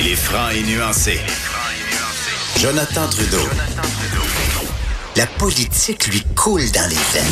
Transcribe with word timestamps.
Il 0.00 0.06
est 0.06 0.14
franc 0.14 0.50
et 0.50 0.62
nuancé. 0.62 1.18
Jonathan 2.60 3.08
Trudeau. 3.08 3.48
La 5.16 5.26
politique 5.26 6.06
lui 6.06 6.22
coule 6.36 6.70
dans 6.72 6.88
les 6.88 6.94
veines. 6.94 7.24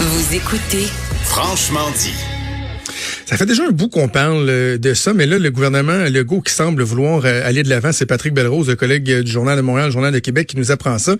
Vous 0.00 0.34
écoutez 0.34 0.88
Franchement 1.22 1.88
dit. 1.96 2.14
Ça 3.24 3.36
fait 3.36 3.46
déjà 3.46 3.66
un 3.66 3.70
bout 3.70 3.88
qu'on 3.88 4.08
parle 4.08 4.48
euh, 4.48 4.78
de 4.78 4.94
ça, 4.94 5.14
mais 5.14 5.26
là, 5.26 5.38
le 5.38 5.50
gouvernement 5.52 6.06
Legault 6.10 6.40
qui 6.40 6.52
semble 6.52 6.82
vouloir 6.82 7.24
euh, 7.24 7.46
aller 7.46 7.62
de 7.62 7.68
l'avant, 7.68 7.92
c'est 7.92 8.06
Patrick 8.06 8.34
Belrose, 8.34 8.68
le 8.68 8.74
collègue 8.74 9.08
euh, 9.12 9.22
du 9.22 9.30
Journal 9.30 9.56
de 9.56 9.62
Montréal, 9.62 9.92
Journal 9.92 10.12
de 10.12 10.18
Québec, 10.18 10.48
qui 10.48 10.56
nous 10.56 10.72
apprend 10.72 10.98
ça. 10.98 11.14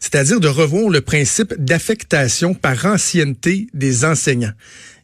C'est-à-dire 0.00 0.40
de 0.40 0.48
revoir 0.48 0.88
le 0.88 1.00
principe 1.00 1.54
d'affectation 1.58 2.54
par 2.54 2.86
ancienneté 2.86 3.68
des 3.72 4.04
enseignants. 4.04 4.52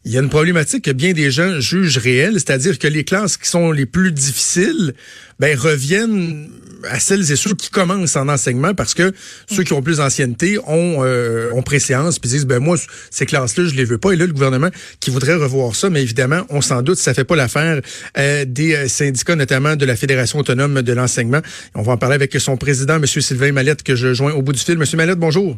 Il 0.06 0.12
y 0.12 0.18
a 0.18 0.20
une 0.20 0.28
problématique 0.28 0.84
que 0.84 0.92
bien 0.92 1.14
des 1.14 1.32
gens 1.32 1.58
jugent 1.58 1.98
réelle, 1.98 2.34
c'est-à-dire 2.34 2.78
que 2.78 2.86
les 2.86 3.02
classes 3.02 3.36
qui 3.36 3.48
sont 3.48 3.72
les 3.72 3.86
plus 3.86 4.12
difficiles 4.12 4.94
ben, 5.40 5.58
reviennent 5.58 6.48
à 6.88 7.00
celles 7.00 7.32
et 7.32 7.34
ceux 7.34 7.56
qui 7.56 7.70
commencent 7.70 8.14
en 8.14 8.28
enseignement 8.28 8.72
parce 8.72 8.94
que 8.94 9.12
ceux 9.50 9.64
qui 9.64 9.72
ont 9.72 9.82
plus 9.82 9.96
d'ancienneté 9.96 10.60
ont, 10.60 11.02
euh, 11.02 11.50
ont 11.54 11.62
préséance 11.62 12.20
puis 12.20 12.30
disent 12.30 12.46
ben 12.46 12.60
moi 12.60 12.76
ces 13.10 13.26
classes-là 13.26 13.64
je 13.66 13.74
les 13.74 13.82
veux 13.82 13.98
pas. 13.98 14.12
Et 14.12 14.16
là 14.16 14.26
le 14.26 14.32
gouvernement 14.32 14.68
qui 15.00 15.10
voudrait 15.10 15.34
revoir 15.34 15.74
ça 15.74 15.90
mais 15.90 16.02
évidemment 16.02 16.42
on 16.50 16.60
s'en 16.60 16.82
doute 16.82 16.98
ça 16.98 17.12
fait 17.12 17.24
pas 17.24 17.34
l'affaire 17.34 17.80
euh, 18.16 18.44
des 18.44 18.76
euh, 18.76 18.86
syndicats 18.86 19.34
notamment 19.34 19.74
de 19.74 19.84
la 19.84 19.96
Fédération 19.96 20.38
autonome 20.38 20.82
de 20.82 20.92
l'enseignement. 20.92 21.40
On 21.74 21.82
va 21.82 21.94
en 21.94 21.96
parler 21.96 22.14
avec 22.14 22.32
son 22.34 22.56
président 22.56 23.00
monsieur 23.00 23.22
Sylvain 23.22 23.50
Mallette 23.50 23.82
que 23.82 23.96
je 23.96 24.14
joins 24.14 24.34
au 24.34 24.42
bout 24.42 24.52
du 24.52 24.60
fil. 24.60 24.78
Monsieur 24.78 24.98
Mallette 24.98 25.18
bonjour. 25.18 25.56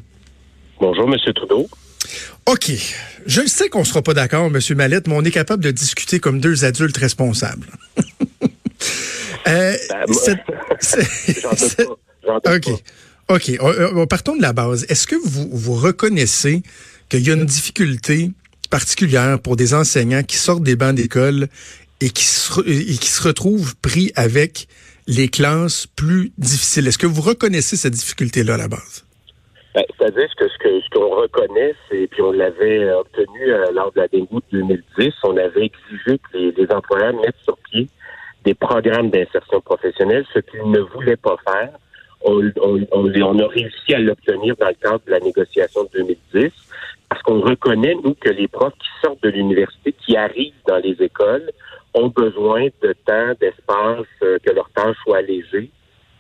Bonjour 0.81 1.07
monsieur 1.07 1.35
Trudeau 1.35 1.69
OK. 2.47 2.73
Je 3.27 3.47
sais 3.47 3.69
qu'on 3.69 3.85
sera 3.85 4.03
pas 4.03 4.15
d'accord, 4.15 4.47
M. 4.47 4.59
Mallette, 4.77 5.07
mais 5.07 5.15
on 5.15 5.25
est 5.25 5.31
capable 5.31 5.63
de 5.63 5.71
discuter 5.71 6.19
comme 6.21 6.41
deux 6.41 6.65
adultes 6.65 6.97
responsables. 6.97 7.67
euh, 9.49 9.77
OK. 12.47 12.71
OK. 13.29 13.59
partons 14.09 14.37
de 14.37 14.43
la 14.43 14.53
base. 14.53 14.87
Est-ce 14.89 15.07
que 15.07 15.17
vous, 15.17 15.49
vous 15.53 15.75
reconnaissez 15.75 16.63
qu'il 17.09 17.27
y 17.27 17.31
a 17.31 17.35
une 17.35 17.47
difficulté 17.47 18.31
particulière 18.71 19.39
pour 19.41 19.57
des 19.57 19.75
enseignants 19.75 20.23
qui 20.23 20.37
sortent 20.37 20.63
des 20.63 20.77
bancs 20.77 20.95
d'école 20.95 21.49
et 22.01 22.11
qui 22.11 22.25
se, 22.25 22.61
et 22.67 22.97
qui 22.97 23.09
se 23.09 23.23
retrouvent 23.23 23.77
pris 23.77 24.13
avec 24.15 24.69
les 25.07 25.29
classes 25.29 25.87
plus 25.87 26.33
difficiles? 26.39 26.87
Est-ce 26.87 26.99
que 26.99 27.07
vous 27.07 27.23
reconnaissez 27.23 27.77
cette 27.77 27.95
difficulté-là 27.95 28.55
à 28.55 28.59
la 28.59 28.69
base? 28.69 29.05
Ben, 29.75 29.85
C'est-à-dire 29.99 30.29
que 30.37 30.49
ce 30.49 30.59
que 30.59 30.81
ce 30.81 30.91
qu'on 30.91 31.11
reconnaît, 31.11 31.75
c'est 31.89 32.07
puis 32.09 32.23
on 32.23 32.33
l'avait 32.33 32.91
obtenu 32.93 33.53
euh, 33.53 33.71
lors 33.73 33.93
de 33.93 34.01
la 34.01 34.09
dégoût 34.09 34.41
de 34.53 34.59
2010, 34.61 35.13
on 35.25 35.37
avait 35.37 35.67
exigé 35.67 36.19
que 36.19 36.39
les, 36.39 36.53
les 36.53 36.73
employeurs 36.73 37.15
mettent 37.15 37.37
sur 37.45 37.57
pied 37.71 37.89
des 38.45 38.55
programmes 38.55 39.11
d'insertion 39.11 39.61
professionnelle, 39.61 40.25
ce 40.33 40.39
qu'ils 40.39 40.71
ne 40.71 40.81
voulaient 40.81 41.17
pas 41.17 41.37
faire. 41.47 41.71
On, 42.23 42.41
on, 42.61 42.81
on, 42.93 43.13
on 43.23 43.39
a 43.39 43.47
réussi 43.47 43.95
à 43.95 43.99
l'obtenir 43.99 44.57
dans 44.57 44.69
le 44.69 44.75
cadre 44.75 45.01
de 45.07 45.11
la 45.11 45.21
négociation 45.21 45.85
de 45.85 45.99
2010, 45.99 46.51
parce 47.09 47.23
qu'on 47.23 47.41
reconnaît, 47.41 47.95
nous, 48.03 48.15
que 48.15 48.31
les 48.31 48.49
profs 48.49 48.75
qui 48.79 48.89
sortent 49.03 49.23
de 49.23 49.31
l'université, 49.31 49.93
qui 49.93 50.17
arrivent 50.17 50.55
dans 50.67 50.79
les 50.79 50.97
écoles, 51.01 51.51
ont 51.95 52.09
besoin 52.09 52.69
de 52.83 52.93
temps, 53.05 53.33
d'espace, 53.41 54.07
euh, 54.23 54.39
que 54.43 54.53
leur 54.53 54.71
tâche 54.71 54.97
soit 55.05 55.19
allégée 55.19 55.71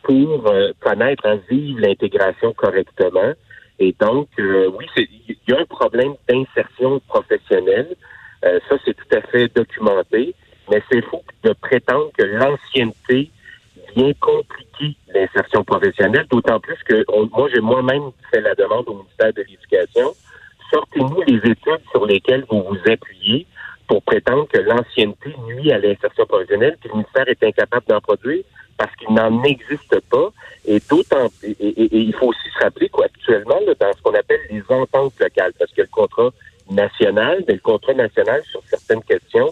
pour 0.02 0.46
euh, 0.46 0.72
connaître, 0.80 1.26
à 1.26 1.36
vivre 1.36 1.80
l'intégration 1.80 2.52
correctement. 2.52 3.32
Et 3.78 3.94
donc, 4.00 4.28
euh, 4.38 4.70
oui, 4.76 4.86
il 4.96 5.36
y 5.46 5.52
a 5.52 5.60
un 5.60 5.64
problème 5.64 6.14
d'insertion 6.28 7.00
professionnelle. 7.00 7.94
Euh, 8.44 8.58
ça, 8.68 8.76
c'est 8.84 8.94
tout 8.94 9.16
à 9.16 9.20
fait 9.22 9.48
documenté. 9.54 10.34
Mais 10.70 10.82
c'est 10.90 11.02
faux 11.02 11.24
de 11.44 11.52
prétendre 11.54 12.10
que 12.16 12.24
l'ancienneté 12.24 13.30
vient 13.96 14.12
compliquer 14.20 14.96
l'insertion 15.14 15.64
professionnelle, 15.64 16.26
d'autant 16.30 16.60
plus 16.60 16.76
que 16.84 17.04
moi, 17.34 17.48
j'ai 17.52 17.60
moi-même 17.60 18.10
fait 18.30 18.40
la 18.40 18.54
demande 18.54 18.86
au 18.88 18.94
ministère 18.94 19.32
de 19.32 19.42
l'Éducation. 19.42 20.14
Sortez-nous 20.70 21.22
les 21.22 21.36
études 21.36 21.80
sur 21.90 22.04
lesquelles 22.04 22.44
vous 22.50 22.62
vous 22.62 22.78
appuyez 22.90 23.46
pour 23.86 24.02
prétendre 24.02 24.46
que 24.52 24.58
l'ancienneté 24.58 25.34
nuit 25.46 25.72
à 25.72 25.78
l'insertion 25.78 26.26
professionnelle, 26.26 26.76
que 26.82 26.88
le 26.88 26.94
ministère 26.94 27.28
est 27.28 27.42
incapable 27.42 27.86
d'en 27.88 28.00
produire 28.00 28.44
parce 28.78 28.94
qu'il 28.96 29.12
n'en 29.12 29.42
existe 29.42 30.00
pas. 30.08 30.30
Et 30.64 30.80
d'autant, 30.88 31.28
et, 31.42 31.56
il 31.90 32.14
faut 32.14 32.28
aussi 32.28 32.48
se 32.56 32.64
rappeler 32.64 32.88
qu'actuellement, 32.88 33.58
dans 33.78 33.92
ce 33.92 34.02
qu'on 34.02 34.14
appelle 34.14 34.40
les 34.50 34.62
ententes 34.68 35.18
locales, 35.20 35.52
parce 35.58 35.72
que 35.72 35.82
le 35.82 35.88
contrat 35.88 36.30
national, 36.70 37.44
mais 37.46 37.54
le 37.54 37.60
contrat 37.60 37.94
national 37.94 38.42
sur 38.50 38.62
certaines 38.68 39.02
questions 39.02 39.50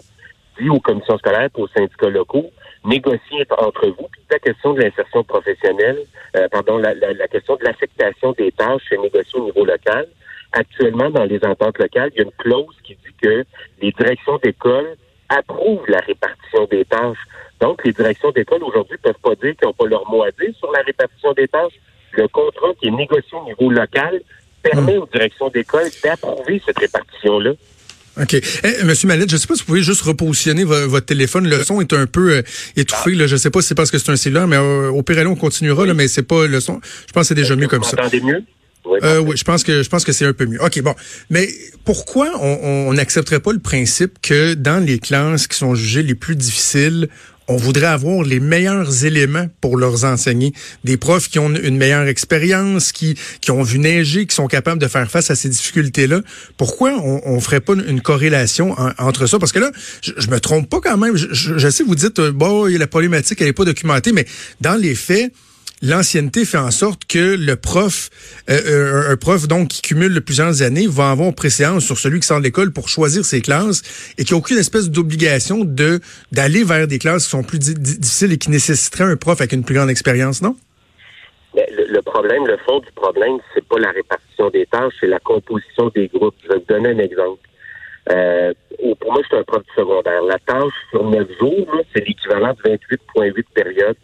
dit 0.59 0.69
aux 0.69 0.79
commissions 0.79 1.17
scolaires 1.17 1.49
et 1.55 1.61
aux 1.61 1.67
syndicats 1.67 2.09
locaux, 2.09 2.49
négociez 2.85 3.45
entre 3.57 3.87
vous. 3.87 4.07
Puis 4.11 4.21
la 4.31 4.39
question 4.39 4.73
de 4.73 4.81
l'insertion 4.81 5.23
professionnelle, 5.23 5.99
euh, 6.35 6.47
pardon, 6.49 6.77
la, 6.77 6.93
la, 6.93 7.27
question 7.27 7.55
de 7.57 7.63
l'affectation 7.63 8.31
des 8.31 8.51
tâches 8.51 8.91
est 8.91 8.97
négociée 8.97 9.39
au 9.39 9.45
niveau 9.45 9.65
local. 9.65 10.07
Actuellement, 10.53 11.09
dans 11.09 11.25
les 11.25 11.43
ententes 11.43 11.77
locales, 11.77 12.09
il 12.13 12.17
y 12.17 12.21
a 12.21 12.23
une 12.23 12.31
clause 12.31 12.75
qui 12.83 12.95
dit 12.95 13.13
que 13.21 13.45
les 13.81 13.91
directions 13.91 14.37
d'école 14.41 14.95
approuvent 15.29 15.87
la 15.87 15.99
répartition 15.99 16.65
des 16.71 16.85
tâches. 16.85 17.17
Donc, 17.59 17.83
les 17.83 17.93
directions 17.93 18.31
d'école 18.31 18.63
aujourd'hui 18.63 18.97
peuvent 19.01 19.15
pas 19.23 19.35
dire 19.35 19.55
qu'ils 19.55 19.67
n'ont 19.67 19.73
pas 19.73 19.87
leur 19.87 20.07
mot 20.09 20.23
à 20.23 20.31
dire 20.31 20.53
sur 20.57 20.71
la 20.71 20.81
répartition 20.81 21.33
des 21.33 21.47
tâches. 21.47 21.73
Le 22.13 22.27
contrat 22.27 22.69
qui 22.79 22.87
est 22.87 22.91
négocié 22.91 23.37
au 23.37 23.45
niveau 23.45 23.71
local 23.71 24.21
permet 24.61 24.97
aux 24.97 25.07
directions 25.07 25.49
d'école 25.49 25.87
d'approuver 26.03 26.61
cette 26.65 26.79
répartition-là. 26.79 27.51
OK. 28.21 28.33
Eh, 28.33 28.83
Monsieur 28.83 29.07
Mallette, 29.07 29.29
je 29.29 29.35
ne 29.35 29.39
sais 29.39 29.47
pas 29.47 29.55
si 29.55 29.61
vous 29.61 29.67
pouvez 29.67 29.83
juste 29.83 30.01
repositionner 30.01 30.63
votre 30.63 31.05
téléphone. 31.05 31.47
Le 31.47 31.63
son 31.63 31.81
est 31.81 31.93
un 31.93 32.07
peu 32.07 32.37
euh, 32.37 32.41
étouffé. 32.75 33.11
Là. 33.11 33.27
Je 33.27 33.33
ne 33.33 33.37
sais 33.37 33.51
pas 33.51 33.61
si 33.61 33.67
c'est 33.67 33.75
parce 33.75 33.91
que 33.91 33.97
c'est 33.97 34.11
un 34.11 34.15
cellulaire, 34.15 34.47
mais 34.47 34.57
euh, 34.57 34.89
au 34.89 35.03
pire, 35.03 35.17
on 35.27 35.35
continuera, 35.35 35.85
là, 35.85 35.93
mais 35.93 36.07
c'est 36.07 36.23
pas 36.23 36.47
le 36.47 36.59
son. 36.59 36.79
Je 37.07 37.13
pense 37.13 37.23
que 37.23 37.27
c'est 37.27 37.35
déjà 37.35 37.55
mieux 37.55 37.67
comme 37.67 37.83
ça. 37.83 37.95
Vous 37.95 38.01
entendez 38.01 38.21
mieux? 38.21 38.43
Oui, 38.85 38.99
euh, 39.03 39.19
oui, 39.19 39.35
je 39.35 39.43
pense 39.43 39.63
que 39.63 39.83
je 39.83 39.89
pense 39.89 40.05
que 40.05 40.13
c'est 40.13 40.25
un 40.25 40.33
peu 40.33 40.45
mieux. 40.45 40.63
Ok, 40.63 40.81
bon, 40.81 40.95
mais 41.29 41.49
pourquoi 41.83 42.31
on 42.41 42.93
n'accepterait 42.93 43.41
pas 43.41 43.51
le 43.51 43.59
principe 43.59 44.21
que 44.21 44.53
dans 44.53 44.83
les 44.83 44.97
classes 44.97 45.47
qui 45.47 45.57
sont 45.57 45.75
jugées 45.75 46.03
les 46.03 46.15
plus 46.15 46.37
difficiles, 46.37 47.09
on 47.47 47.55
voudrait 47.55 47.87
avoir 47.87 48.23
les 48.23 48.39
meilleurs 48.39 49.05
éléments 49.05 49.47
pour 49.61 49.77
leur 49.77 50.03
enseigner. 50.03 50.53
Des 50.83 50.97
profs 50.97 51.29
qui 51.29 51.39
ont 51.39 51.53
une 51.53 51.77
meilleure 51.77 52.07
expérience, 52.07 52.91
qui, 52.91 53.17
qui 53.41 53.51
ont 53.51 53.63
vu 53.63 53.79
neiger, 53.79 54.25
qui 54.25 54.35
sont 54.35 54.47
capables 54.47 54.81
de 54.81 54.87
faire 54.87 55.09
face 55.09 55.31
à 55.31 55.35
ces 55.35 55.49
difficultés-là. 55.49 56.21
Pourquoi 56.57 56.91
on, 56.91 57.21
on 57.25 57.39
ferait 57.39 57.61
pas 57.61 57.73
une 57.73 58.01
corrélation 58.01 58.75
entre 58.97 59.27
ça? 59.27 59.39
Parce 59.39 59.51
que 59.51 59.59
là, 59.59 59.71
je, 60.01 60.11
je, 60.17 60.29
me 60.29 60.39
trompe 60.39 60.69
pas 60.69 60.81
quand 60.81 60.97
même. 60.97 61.15
Je, 61.15 61.27
je 61.31 61.69
sais, 61.69 61.83
vous 61.83 61.95
dites, 61.95 62.19
euh, 62.19 62.31
bon, 62.31 62.65
la 62.65 62.87
problématique, 62.87 63.41
elle 63.41 63.47
est 63.47 63.53
pas 63.53 63.65
documentée, 63.65 64.11
mais 64.11 64.25
dans 64.61 64.75
les 64.75 64.95
faits, 64.95 65.31
l'ancienneté 65.81 66.45
fait 66.45 66.57
en 66.57 66.71
sorte 66.71 67.05
que 67.05 67.35
le 67.37 67.55
prof, 67.55 68.09
euh, 68.49 68.59
euh, 68.65 69.11
un 69.11 69.17
prof 69.17 69.47
donc 69.47 69.69
qui 69.69 69.81
cumule 69.81 70.21
plusieurs 70.21 70.61
années, 70.61 70.87
va 70.87 71.11
avoir 71.11 71.33
préséance 71.33 71.85
sur 71.85 71.97
celui 71.97 72.19
qui 72.19 72.27
sort 72.27 72.39
de 72.39 72.43
l'école 72.43 72.71
pour 72.71 72.89
choisir 72.89 73.25
ses 73.25 73.41
classes 73.41 74.13
et 74.17 74.23
qui 74.23 74.33
n'a 74.33 74.39
aucune 74.39 74.57
espèce 74.57 74.89
d'obligation 74.89 75.63
de 75.63 75.99
d'aller 76.31 76.63
vers 76.63 76.87
des 76.87 76.99
classes 76.99 77.25
qui 77.25 77.29
sont 77.31 77.43
plus 77.43 77.59
difficiles 77.59 78.33
et 78.33 78.37
qui 78.37 78.51
nécessiteraient 78.51 79.11
un 79.11 79.15
prof 79.15 79.39
avec 79.39 79.53
une 79.53 79.63
plus 79.63 79.75
grande 79.75 79.89
expérience, 79.89 80.41
non? 80.41 80.55
Le, 81.55 82.01
problème, 82.01 82.45
le 82.45 82.57
fond 82.57 82.79
du 82.79 82.91
problème, 82.91 83.39
c'est 83.53 83.67
pas 83.67 83.79
la 83.79 83.89
répartition 83.89 84.49
des 84.51 84.67
tâches, 84.67 84.93
c'est 84.99 85.07
la 85.07 85.19
composition 85.19 85.89
des 85.95 86.07
groupes. 86.07 86.35
Je 86.43 86.49
vais 86.49 86.59
vous 86.59 86.65
donner 86.67 86.89
un 86.89 86.99
exemple. 86.99 87.39
Euh, 88.11 88.53
pour 88.99 89.11
moi, 89.11 89.21
je 89.23 89.27
suis 89.27 89.37
un 89.37 89.43
prof 89.43 89.63
du 89.63 89.73
secondaire. 89.75 90.21
La 90.23 90.37
tâche 90.37 90.73
sur 90.91 91.09
neuf 91.09 91.27
jours, 91.39 91.67
c'est 91.95 92.05
l'équivalent 92.05 92.53
de 92.63 92.69
28,8 92.69 93.43
périodes 93.55 93.97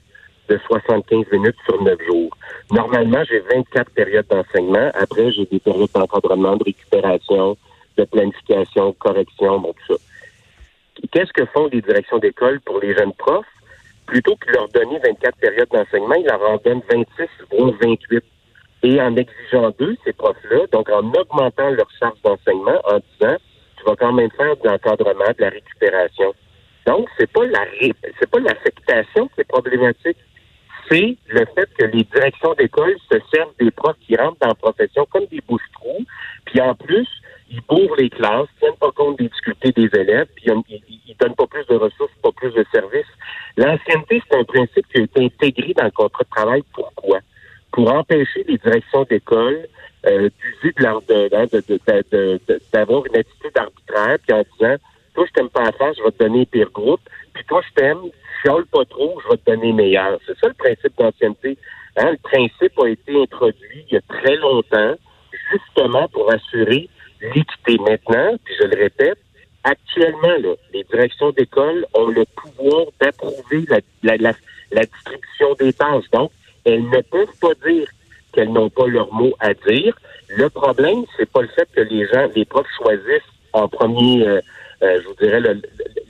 de 0.50 0.60
75 0.68 1.26
minutes 1.32 1.56
sur 1.66 1.82
9 1.82 1.98
jours. 2.08 2.38
Normalement, 2.72 3.24
j'ai 3.30 3.40
24 3.40 3.92
périodes 3.92 4.28
d'enseignement. 4.28 4.92
Après, 4.94 5.32
j'ai 5.32 5.46
des 5.46 5.60
périodes 5.60 5.90
d'encadrement, 5.94 6.58
de 6.58 6.64
récupération, 6.64 7.58
de 7.98 8.04
planification, 8.06 8.90
de 8.90 8.96
correction, 8.96 9.60
bon, 9.60 9.74
tout 9.74 9.96
ça. 9.96 10.04
Qu'est-ce 11.12 11.34
que 11.34 11.46
font 11.46 11.68
les 11.72 11.82
directions 11.82 12.20
d'école 12.20 12.60
pour 12.62 12.80
les 12.80 12.94
jeunes 12.96 13.14
profs? 13.14 13.46
Plutôt 14.06 14.36
que 14.36 14.48
de 14.48 14.54
leur 14.54 14.68
donner 14.70 15.00
24 15.00 15.38
périodes 15.38 15.70
d'enseignement, 15.72 16.16
ils 16.16 16.26
leur 16.26 16.42
en 16.42 16.58
donnent 16.58 16.82
26 16.92 17.28
ou 17.58 17.72
28. 17.72 18.24
Et 18.84 19.02
en 19.02 19.16
exigeant 19.16 19.72
d'eux, 19.80 19.96
ces 20.04 20.12
profs-là, 20.12 20.66
donc 20.72 20.90
en 20.90 21.08
augmentant 21.14 21.70
leur 21.70 21.90
charge 22.00 22.22
d'enseignement, 22.22 22.82
en 22.84 22.98
disant, 22.98 23.38
tu 23.78 23.86
vas 23.86 23.96
quand 23.96 24.12
même 24.12 24.30
faire 24.32 24.58
de 24.58 24.68
l'encadrement, 24.68 25.32
de 25.38 25.42
la 25.42 25.50
récupération. 25.50 26.34
Donc, 26.86 27.08
c'est 27.18 27.32
pas 27.32 27.46
la 27.46 27.62
c'est 28.20 28.30
pas 28.30 28.40
l'affectation 28.40 29.30
qui 29.30 29.42
est 29.42 29.48
problématique, 29.48 30.18
le 31.02 31.46
fait 31.56 31.70
que 31.78 31.86
les 31.86 32.04
directions 32.04 32.54
d'école 32.54 32.96
se 33.12 33.18
servent 33.34 33.54
des 33.60 33.72
profs 33.72 33.98
qui 34.06 34.16
rentrent 34.16 34.40
dans 34.40 34.50
la 34.50 34.56
profession 34.56 35.06
comme 35.12 35.26
des 35.26 35.42
bouches-trous, 35.48 36.06
puis 36.46 36.62
en 36.62 36.76
plus, 36.76 37.08
ils 37.50 37.62
bourrent 37.62 37.96
les 37.98 38.10
classes, 38.10 38.48
tiennent 38.60 38.76
pas 38.80 38.92
compte 38.92 39.18
des 39.18 39.28
difficultés 39.28 39.72
des 39.72 40.00
élèves, 40.00 40.28
puis 40.36 40.46
ils, 40.70 40.82
ils 41.08 41.16
donnent 41.18 41.36
pas 41.36 41.48
plus 41.48 41.66
de 41.68 41.76
ressources, 41.76 42.12
pas 42.22 42.32
plus 42.32 42.52
de 42.52 42.66
services. 42.72 43.06
L'ancienneté, 43.58 44.22
c'est 44.28 44.38
un 44.38 44.44
principe 44.44 44.88
qui 44.88 45.00
a 45.00 45.04
été 45.04 45.26
intégré 45.26 45.74
dans 45.74 45.86
le 45.86 45.92
contrat 45.92 46.24
de 46.24 46.30
travail. 46.30 46.64
Pourquoi? 46.74 47.20
Pour 47.72 47.94
empêcher 47.94 48.44
les 48.48 48.58
directions 48.58 49.04
d'école 49.04 49.68
euh, 50.06 50.30
d'user 50.30 50.74
de 50.78 50.84
leur 50.84 51.02
d'avoir 52.74 53.06
une 53.06 53.16
attitude 53.16 53.58
arbitraire, 53.58 54.18
puis 54.28 54.36
en 54.36 54.44
disant 54.58 54.76
toi, 55.14 55.26
je 55.28 55.34
t'aime 55.34 55.50
pas 55.50 55.72
faire, 55.72 55.94
je 55.94 56.04
vais 56.04 56.12
te 56.12 56.24
donner 56.24 56.46
pire 56.46 56.72
groupe. 56.72 57.02
Puis 57.34 57.44
toi, 57.46 57.62
je 57.68 57.74
t'aime, 57.76 58.00
chiale 58.42 58.66
pas 58.66 58.86
trop, 58.86 59.20
je 59.24 59.30
vais 59.30 59.38
te 59.38 59.52
donner 59.52 59.74
meilleur. 59.74 60.20
C'est 60.26 60.38
ça 60.40 60.48
le 60.48 60.54
principe 60.54 60.98
d'ancienneté. 60.98 61.58
Hein? 61.98 62.12
Le 62.12 62.18
principe 62.18 62.80
a 62.80 62.90
été 62.90 63.22
introduit 63.22 63.86
il 63.90 63.94
y 63.94 63.98
a 63.98 64.02
très 64.02 64.36
longtemps, 64.38 64.96
justement 65.52 66.08
pour 66.10 66.32
assurer 66.32 66.90
l'équité. 67.22 67.78
Maintenant, 67.78 68.36
puis 68.44 68.56
je 68.60 68.68
le 68.68 68.84
répète, 68.84 69.20
actuellement, 69.64 70.36
là, 70.40 70.56
les 70.74 70.84
directions 70.84 71.32
d'école 71.32 71.86
ont 71.94 72.08
le 72.08 72.26
pouvoir 72.36 72.86
d'approuver 73.00 73.66
la, 73.70 73.80
la, 74.04 74.18
la, 74.18 74.34
la 74.72 74.84
distribution 74.84 75.54
des 75.60 75.74
tâches. 75.74 76.10
Donc, 76.12 76.32
elles 76.66 76.84
ne 76.90 77.02
peuvent 77.02 77.38
pas 77.40 77.54
dire 77.68 77.88
qu'elles 78.34 78.52
n'ont 78.52 78.70
pas 78.70 78.88
leur 78.88 79.14
mot 79.14 79.34
à 79.40 79.54
dire. 79.54 79.98
Le 80.30 80.50
problème, 80.50 81.06
c'est 81.18 81.30
pas 81.30 81.42
le 81.42 81.48
fait 81.50 81.68
que 81.76 81.82
les 81.82 82.08
gens, 82.08 82.28
les 82.36 82.46
profs 82.46 82.68
choisissent 82.78 83.22
en 83.54 83.68
premier 83.68 84.28
euh, 84.28 84.42
euh, 84.84 85.02
je 85.02 85.08
vous 85.08 85.16
dirais, 85.16 85.40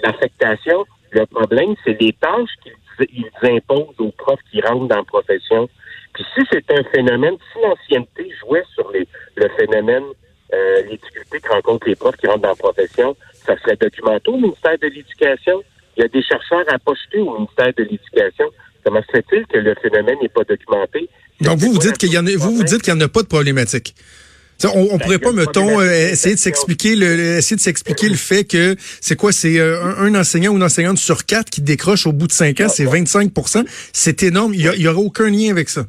l'affectation. 0.03 0.85
Le, 1.11 1.25
problème, 1.27 1.75
c'est 1.85 1.99
les 2.01 2.13
tâches 2.13 2.49
qu'ils 2.97 3.29
imposent 3.43 3.99
aux 3.99 4.11
profs 4.11 4.39
qui 4.51 4.61
rentrent 4.61 4.87
dans 4.87 4.97
la 4.97 5.03
profession. 5.03 5.69
Puis 6.13 6.25
si 6.35 6.41
c'est 6.51 6.71
un 6.71 6.83
phénomène, 6.85 7.35
si 7.51 7.61
l'ancienneté 7.61 8.31
jouait 8.39 8.63
sur 8.73 8.91
les, 8.91 9.07
le 9.35 9.47
phénomène, 9.49 10.03
euh, 10.53 10.81
les 10.89 10.97
difficultés 10.97 11.39
que 11.39 11.49
rencontrent 11.49 11.87
les 11.87 11.95
profs 11.95 12.17
qui 12.17 12.27
rentrent 12.27 12.41
dans 12.41 12.49
la 12.49 12.55
profession, 12.55 13.15
ça 13.45 13.57
serait 13.59 13.75
documenté 13.75 14.29
au 14.29 14.37
ministère 14.37 14.77
de 14.79 14.87
l'Éducation. 14.87 15.63
Il 15.95 16.01
y 16.01 16.05
a 16.05 16.07
des 16.07 16.23
chercheurs 16.23 16.65
à 16.67 16.79
pocheter 16.79 17.19
au 17.19 17.35
ministère 17.35 17.73
de 17.77 17.83
l'Éducation. 17.83 18.45
Comment 18.83 19.01
se 19.01 19.11
fait-il 19.11 19.45
que 19.47 19.57
le 19.57 19.75
phénomène 19.75 20.17
n'est 20.21 20.29
pas 20.29 20.43
documenté? 20.43 21.09
Donc 21.41 21.57
vous, 21.59 21.73
vous 21.73 21.79
dites 21.79 21.97
qu'il 21.97 22.11
y 22.11 22.17
en 22.17 22.25
a, 22.25 22.31
vous, 22.35 22.55
vous 22.55 22.63
dites 22.63 22.81
qu'il 22.81 22.93
n'y 22.93 23.01
en 23.01 23.05
a 23.05 23.09
pas 23.09 23.21
de 23.21 23.27
problématique. 23.27 23.95
On, 24.65 24.93
on 24.93 24.97
pourrait 24.97 25.19
pas, 25.19 25.31
mettons, 25.31 25.79
euh, 25.79 26.11
essayer 26.11 26.35
de 26.35 26.39
s'expliquer 26.39 26.95
le, 26.95 27.37
essayer 27.37 27.55
de 27.55 27.61
s'expliquer 27.61 28.09
le 28.09 28.15
fait 28.15 28.43
que 28.43 28.75
c'est 28.79 29.15
quoi, 29.15 29.31
c'est 29.31 29.59
euh, 29.59 29.83
un, 29.97 30.15
enseignant 30.15 30.51
ou 30.51 30.57
une 30.57 30.63
enseignante 30.63 30.97
sur 30.97 31.25
quatre 31.25 31.49
qui 31.49 31.61
décroche 31.61 32.07
au 32.07 32.13
bout 32.13 32.27
de 32.27 32.31
cinq 32.31 32.61
ans, 32.61 32.69
c'est 32.69 32.85
25% 32.85 33.65
C'est 33.93 34.23
énorme. 34.23 34.53
Il 34.53 34.61
y, 34.61 34.87
aura 34.87 34.99
aucun 34.99 35.29
lien 35.29 35.51
avec 35.51 35.69
ça. 35.69 35.83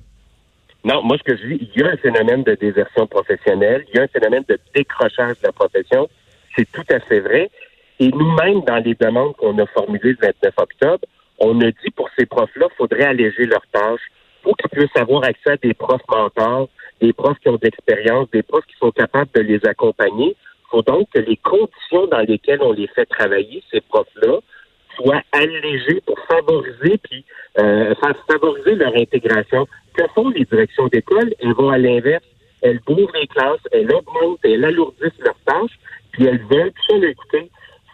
Non, 0.84 1.02
moi, 1.02 1.16
ce 1.18 1.22
que 1.22 1.36
je 1.36 1.46
dis, 1.46 1.70
il 1.74 1.80
y 1.80 1.84
a 1.84 1.90
un 1.90 1.96
phénomène 1.96 2.42
de 2.42 2.54
désertion 2.54 3.06
professionnelle, 3.06 3.84
il 3.88 3.96
y 3.96 4.00
a 4.00 4.02
un 4.02 4.08
phénomène 4.08 4.44
de 4.48 4.58
décrochage 4.74 5.36
de 5.40 5.46
la 5.46 5.52
profession. 5.52 6.08
C'est 6.56 6.70
tout 6.70 6.84
à 6.90 7.00
fait 7.00 7.20
vrai. 7.20 7.50
Et 8.00 8.08
nous-mêmes, 8.08 8.60
dans 8.66 8.82
les 8.84 8.94
demandes 8.94 9.34
qu'on 9.36 9.58
a 9.58 9.66
formulées 9.66 10.10
le 10.10 10.18
29 10.20 10.54
octobre, 10.58 11.06
on 11.38 11.60
a 11.60 11.70
dit 11.70 11.90
pour 11.96 12.08
ces 12.18 12.26
profs-là, 12.26 12.66
il 12.70 12.76
faudrait 12.76 13.04
alléger 13.04 13.46
leurs 13.46 13.66
tâches 13.72 14.00
pour 14.42 14.56
qu'ils 14.56 14.70
puissent 14.70 14.96
avoir 14.96 15.24
accès 15.24 15.52
à 15.52 15.56
des 15.56 15.74
profs 15.74 16.02
mentors, 16.08 16.68
des 17.00 17.12
profs 17.12 17.38
qui 17.40 17.48
ont 17.48 17.56
de 17.56 17.64
l'expérience, 17.64 18.28
des 18.30 18.42
profs 18.42 18.66
qui 18.66 18.76
sont 18.78 18.90
capables 18.90 19.30
de 19.34 19.40
les 19.40 19.64
accompagner. 19.66 20.36
Il 20.36 20.66
faut 20.70 20.82
donc 20.82 21.08
que 21.14 21.20
les 21.20 21.36
conditions 21.36 22.06
dans 22.10 22.20
lesquelles 22.26 22.62
on 22.62 22.72
les 22.72 22.88
fait 22.88 23.06
travailler, 23.06 23.62
ces 23.70 23.80
profs-là, 23.80 24.38
soient 24.96 25.22
allégées 25.32 26.00
pour 26.06 26.18
favoriser 26.28 26.98
puis 27.02 27.24
euh, 27.58 27.94
favoriser 28.28 28.74
leur 28.74 28.94
intégration. 28.96 29.66
Que 29.94 30.04
font 30.14 30.28
les 30.30 30.44
directions 30.44 30.88
d'école? 30.88 31.34
Elles 31.40 31.54
vont 31.54 31.70
à 31.70 31.78
l'inverse. 31.78 32.24
Elles 32.62 32.80
bourrent 32.86 33.12
les 33.14 33.26
classes, 33.26 33.60
elles 33.72 33.92
augmentent, 33.92 34.40
elles 34.42 34.64
alourdissent 34.64 35.20
leurs 35.22 35.38
tâches, 35.44 35.78
puis 36.12 36.24
elles 36.24 36.42
veulent, 36.50 36.72
puis 36.72 36.84
ça, 36.88 36.96
écoutez, 37.06 37.50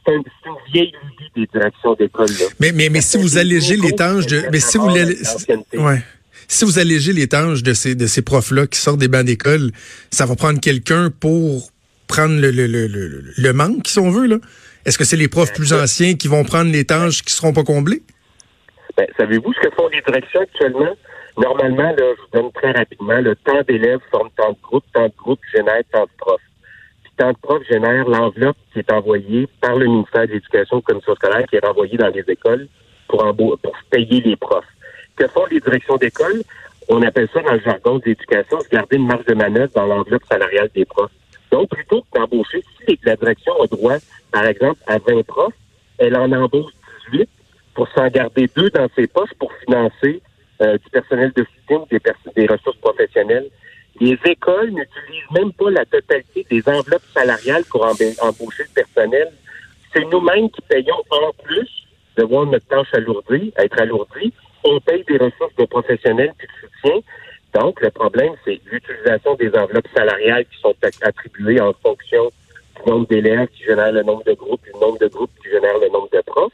c'est 0.06 0.14
une 0.14 0.72
vieille 0.72 0.92
lubie 1.02 1.30
des 1.34 1.46
directions 1.46 1.94
d'école. 1.94 2.28
Mais, 2.60 2.70
mais, 2.72 2.88
mais 2.88 3.00
si 3.00 3.18
vous 3.18 3.36
allégez 3.36 3.74
les 3.74 3.90
tâches 3.90 4.26
de... 4.26 4.42
Mais 4.52 4.60
si 4.60 4.78
vous... 4.78 4.86
Ouais 4.86 5.98
si 6.50 6.64
vous 6.64 6.80
allégez 6.80 7.12
les 7.12 7.28
tâches 7.28 7.62
de 7.62 7.72
ces, 7.72 7.94
de 7.94 8.06
ces 8.06 8.22
profs-là 8.22 8.66
qui 8.66 8.78
sortent 8.78 8.98
des 8.98 9.06
bancs 9.06 9.24
d'école, 9.24 9.70
ça 10.10 10.26
va 10.26 10.34
prendre 10.34 10.60
quelqu'un 10.60 11.08
pour 11.08 11.70
prendre 12.08 12.40
le, 12.40 12.50
le, 12.50 12.66
le, 12.66 12.88
le, 13.36 13.52
manque, 13.52 13.86
si 13.86 14.00
on 14.00 14.10
veut, 14.10 14.26
là? 14.26 14.36
Est-ce 14.84 14.98
que 14.98 15.04
c'est 15.04 15.16
les 15.16 15.28
profs 15.28 15.52
plus 15.52 15.72
anciens 15.72 16.14
qui 16.14 16.26
vont 16.26 16.42
prendre 16.42 16.72
les 16.72 16.84
tâches 16.84 17.22
qui 17.22 17.32
seront 17.32 17.52
pas 17.52 17.62
comblées? 17.62 18.02
Ben, 18.96 19.06
savez-vous 19.16 19.52
ce 19.52 19.60
que 19.60 19.74
font 19.76 19.88
les 19.88 20.02
directions 20.02 20.40
actuellement? 20.40 20.96
Normalement, 21.38 21.92
là, 21.92 21.96
je 22.16 22.20
vous 22.20 22.42
donne 22.42 22.52
très 22.52 22.72
rapidement, 22.72 23.20
le 23.20 23.36
temps 23.36 23.62
d'élèves 23.68 24.00
forme 24.10 24.30
tant 24.36 24.50
de 24.50 24.58
groupes, 24.60 24.84
tant 24.92 25.06
de 25.06 25.12
groupes 25.16 25.40
génère 25.54 25.82
tant 25.92 26.02
de 26.02 26.10
profs. 26.18 26.40
Puis 27.04 27.12
tant 27.16 27.30
de 27.30 27.38
profs 27.40 27.62
génère 27.70 28.08
l'enveloppe 28.08 28.56
qui 28.72 28.80
est 28.80 28.92
envoyée 28.92 29.46
par 29.60 29.76
le 29.76 29.86
ministère 29.86 30.26
de 30.26 30.32
l'Éducation 30.32 30.78
aux 30.78 30.82
commissions 30.82 31.14
scolaires, 31.14 31.46
qui 31.48 31.56
est 31.56 31.64
renvoyée 31.64 31.96
dans 31.96 32.08
les 32.08 32.24
écoles 32.26 32.66
pour, 33.06 33.22
pour 33.36 33.76
payer 33.92 34.20
les 34.20 34.36
profs 34.36 34.64
que 35.20 35.28
font 35.28 35.44
les 35.50 35.60
directions 35.60 35.96
d'école, 35.96 36.42
on 36.88 37.02
appelle 37.02 37.28
ça 37.32 37.42
dans 37.42 37.52
le 37.52 37.60
jargon 37.60 37.98
d'éducation, 37.98 38.58
se 38.60 38.68
garder 38.68 38.96
une 38.96 39.06
marge 39.06 39.26
de 39.26 39.34
manœuvre 39.34 39.70
dans 39.74 39.86
l'enveloppe 39.86 40.24
salariale 40.30 40.70
des 40.74 40.86
profs. 40.86 41.12
Donc, 41.52 41.68
plutôt 41.68 42.02
que 42.02 42.18
d'embaucher, 42.18 42.62
si 42.86 42.98
la 43.04 43.16
direction 43.16 43.52
a 43.62 43.66
droit, 43.66 43.96
par 44.32 44.46
exemple, 44.46 44.80
à 44.86 44.98
20 44.98 45.26
profs, 45.26 45.54
elle 45.98 46.16
en 46.16 46.32
embauche 46.32 46.72
18 47.12 47.28
pour 47.74 47.86
s'en 47.90 48.08
garder 48.08 48.48
deux 48.56 48.70
dans 48.70 48.88
ses 48.96 49.06
poches 49.06 49.34
pour 49.38 49.52
financer 49.64 50.22
euh, 50.62 50.78
du 50.78 50.90
personnel 50.90 51.32
de 51.36 51.44
soutien 51.44 51.78
ou 51.78 51.86
des, 51.90 52.00
des 52.34 52.46
ressources 52.46 52.78
professionnelles. 52.78 53.48
Les 54.00 54.18
écoles 54.24 54.70
n'utilisent 54.70 55.30
même 55.34 55.52
pas 55.52 55.70
la 55.70 55.84
totalité 55.84 56.46
des 56.50 56.66
enveloppes 56.66 57.06
salariales 57.12 57.64
pour 57.64 57.84
embaucher 57.84 58.62
le 58.62 58.74
personnel. 58.74 59.30
C'est 59.92 60.04
nous-mêmes 60.06 60.50
qui 60.50 60.62
payons 60.62 61.02
en 61.10 61.32
plus 61.44 61.68
de 62.16 62.24
voir 62.24 62.46
notre 62.46 62.66
tâche 62.66 62.94
alourdie, 62.94 63.52
être 63.58 63.78
alourdie, 63.80 64.32
on 64.64 64.80
paye 64.80 65.04
des 65.04 65.16
ressources 65.16 65.54
de 65.56 65.64
professionnels 65.64 66.32
puis 66.38 66.48
de. 66.84 67.02
Donc, 67.58 67.80
le 67.80 67.90
problème, 67.90 68.32
c'est 68.44 68.60
l'utilisation 68.70 69.34
des 69.34 69.52
enveloppes 69.56 69.88
salariales 69.94 70.44
qui 70.44 70.60
sont 70.60 70.74
attribuées 71.02 71.60
en 71.60 71.72
fonction 71.72 72.30
du 72.76 72.90
nombre 72.90 73.08
d'élèves 73.08 73.48
qui 73.48 73.64
génèrent 73.64 73.92
le 73.92 74.02
nombre 74.02 74.22
de 74.24 74.34
groupes, 74.34 74.62
du 74.62 74.78
nombre 74.80 74.98
de 74.98 75.08
groupes 75.08 75.30
qui 75.42 75.50
génèrent 75.50 75.78
le 75.78 75.88
nombre 75.88 76.08
de 76.12 76.20
profs. 76.24 76.52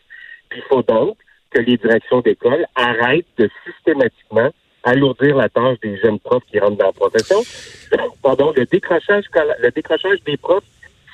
Puis, 0.49 0.61
il 0.61 0.69
faut 0.69 0.83
donc 0.83 1.17
que 1.51 1.61
les 1.61 1.77
directions 1.77 2.21
d'école 2.21 2.65
arrêtent 2.75 3.27
de 3.37 3.51
systématiquement 3.67 4.51
alourdir 4.85 5.37
la 5.37 5.49
tâche 5.49 5.79
des 5.83 5.99
jeunes 5.99 6.21
profs 6.21 6.45
qui 6.51 6.59
rentrent 6.59 6.79
dans 6.79 6.87
la 6.87 6.93
profession. 6.93 7.43
Pardon, 8.23 8.53
le 8.57 8.65
décrochage, 8.65 9.25
le 9.59 9.71
décrochage 9.71 10.23
des 10.25 10.37
profs, 10.37 10.65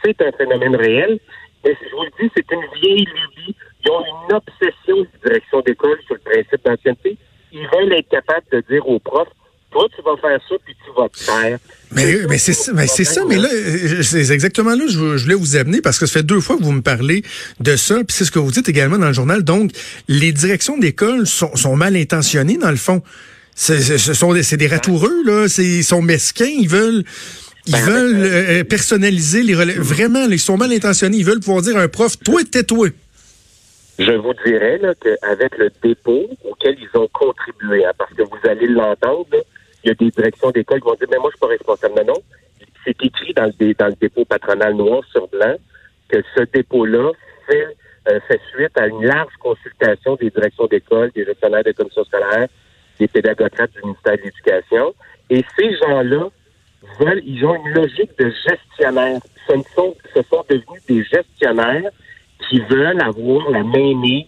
c'est 0.04 0.20
un 0.22 0.30
phénomène 0.32 0.76
réel. 0.76 1.18
Mais 1.64 1.76
je 1.80 1.94
vous 1.94 2.02
le 2.02 2.10
dis, 2.20 2.30
c'est 2.34 2.50
une 2.50 2.80
vieille 2.80 3.04
lubie 3.04 3.54
ils 3.84 3.90
ont 3.90 4.00
une 4.00 4.36
obsession 4.36 4.96
de 4.96 5.08
direction 5.24 5.60
d'école 5.60 5.98
sur 6.06 6.14
le 6.14 6.20
principe 6.20 6.64
d'ancienneté. 6.64 7.16
Ils 7.52 7.66
veulent 7.74 7.92
être 7.92 8.08
capables 8.08 8.46
de 8.52 8.62
dire 8.70 8.86
aux 8.88 8.98
profs, 8.98 9.28
toi, 9.70 9.86
tu 9.96 10.02
vas 10.02 10.16
faire 10.18 10.38
ça, 10.48 10.54
puis 10.64 10.76
tu 10.84 10.90
vas 10.96 11.08
te 11.08 11.18
faire. 11.18 11.58
Mais, 11.92 12.26
mais 12.28 12.38
c'est 12.38 12.52
ça, 12.52 12.72
mais 12.74 12.86
c'est 12.86 13.04
ça, 13.04 13.24
mais 13.26 13.36
là, 13.36 13.48
c'est 14.02 14.30
exactement 14.30 14.72
là 14.72 14.84
que 14.84 14.90
je, 14.90 14.98
voulais 14.98 15.34
vous 15.34 15.56
amener 15.56 15.80
parce 15.80 15.98
que 15.98 16.06
ça 16.06 16.20
fait 16.20 16.26
deux 16.26 16.40
fois 16.40 16.58
que 16.58 16.62
vous 16.62 16.72
me 16.72 16.82
parlez 16.82 17.22
de 17.58 17.76
ça, 17.76 17.96
puis 17.96 18.14
c'est 18.14 18.24
ce 18.24 18.30
que 18.30 18.38
vous 18.38 18.50
dites 18.50 18.68
également 18.68 18.98
dans 18.98 19.06
le 19.06 19.12
journal. 19.14 19.42
Donc, 19.42 19.72
les 20.08 20.32
directions 20.32 20.78
d'école 20.78 21.26
sont, 21.26 21.56
sont 21.56 21.74
mal 21.74 21.96
intentionnées 21.96 22.58
dans 22.58 22.70
le 22.70 22.76
fond. 22.76 23.02
Ce 23.54 23.98
sont 23.98 24.32
des, 24.32 24.42
c'est 24.42 24.56
des 24.56 24.66
ratoureux 24.66 25.24
là, 25.24 25.46
ils 25.58 25.84
sont 25.84 26.00
mesquins, 26.00 26.44
ils 26.44 26.68
veulent. 26.68 27.04
Ils 27.66 27.72
ben, 27.72 27.80
veulent 27.80 28.22
euh, 28.24 28.64
personnaliser 28.64 29.42
les 29.42 29.54
relais. 29.54 29.74
Vraiment, 29.74 30.26
ils 30.28 30.38
sont 30.38 30.56
mal 30.56 30.72
intentionnés. 30.72 31.18
Ils 31.18 31.24
veulent 31.24 31.40
pouvoir 31.40 31.62
dire 31.62 31.76
à 31.76 31.82
un 31.82 31.88
prof, 31.88 32.18
toi, 32.18 32.40
tais-toi. 32.50 32.88
Je 33.98 34.12
vous 34.12 34.34
dirais 34.44 34.80
qu'avec 35.00 35.58
le 35.58 35.70
dépôt 35.82 36.26
auquel 36.44 36.76
ils 36.80 36.98
ont 36.98 37.08
contribué, 37.12 37.84
hein, 37.84 37.92
parce 37.96 38.12
que 38.14 38.22
vous 38.22 38.48
allez 38.48 38.66
l'entendre, 38.66 39.26
il 39.84 39.88
y 39.88 39.90
a 39.90 39.94
des 39.94 40.10
directions 40.10 40.50
d'école 40.50 40.80
qui 40.80 40.86
vont 40.86 40.94
dire, 40.94 41.08
mais 41.10 41.18
moi, 41.18 41.30
je 41.30 41.36
suis 41.36 41.40
pas 41.40 41.46
responsable. 41.46 41.94
Non, 41.98 42.14
non. 42.14 42.22
C'est 42.84 43.00
écrit 43.04 43.32
dans 43.34 43.44
le, 43.44 43.74
dans 43.74 43.86
le 43.86 43.96
dépôt 44.00 44.24
patronal 44.24 44.74
noir 44.74 45.02
sur 45.12 45.28
blanc 45.28 45.54
que 46.08 46.18
ce 46.36 46.42
dépôt-là 46.52 47.12
fait, 47.46 47.76
euh, 48.08 48.18
fait 48.26 48.40
suite 48.52 48.76
à 48.76 48.88
une 48.88 49.04
large 49.04 49.32
consultation 49.38 50.16
des 50.16 50.30
directions 50.30 50.66
d'école, 50.66 51.12
des 51.14 51.24
gestionnaires 51.24 51.62
de 51.62 51.72
commissions 51.72 52.04
scolaires, 52.04 52.48
des 52.98 53.06
pédagogues 53.06 53.50
du 53.50 53.82
ministère 53.82 54.16
de 54.16 54.22
l'Éducation. 54.22 54.94
Et 55.30 55.44
ces 55.56 55.76
gens-là 55.76 56.28
veulent, 56.98 57.22
ils 57.24 57.44
ont 57.44 57.54
une 57.54 57.74
logique 57.74 58.16
de 58.18 58.32
gestionnaire. 58.48 59.20
Ce 59.48 59.54
sont, 59.74 59.94
ce 60.14 60.22
sont 60.22 60.44
devenus 60.48 60.84
des 60.88 61.04
gestionnaires 61.04 61.90
qui 62.48 62.60
veulent 62.60 63.00
avoir 63.00 63.50
la 63.50 63.62
main 63.62 63.94
mise 63.94 64.26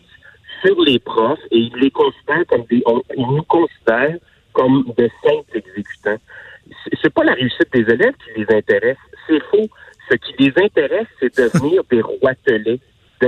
sur 0.64 0.80
les 0.82 0.99
profs 0.99 1.40
et 1.50 1.58
ils 1.58 1.76
les 1.76 1.90
considèrent 1.90 2.46
comme 2.49 2.64
des, 2.70 2.82
ils 3.16 3.26
nous 3.26 3.42
considèrent 3.42 4.18
comme 4.52 4.84
de 4.96 5.11
simples 5.23 5.58
exécutants. 5.58 6.20
C'est 7.02 7.12
pas 7.12 7.25
la 7.25 7.34
réussite 7.34 7.73
des 7.73 7.80
élèves 7.80 8.14
qui 8.25 8.40
les 8.40 8.56
intéresse, 8.56 8.96
c'est 9.28 9.42
faux. 9.44 9.68
Ce 10.11 10.16
qui 10.16 10.34
les 10.38 10.52
intéresse, 10.62 11.06
c'est 11.18 11.37
devenir 11.37 11.82
des 11.90 12.00
roitelets, 12.00 12.80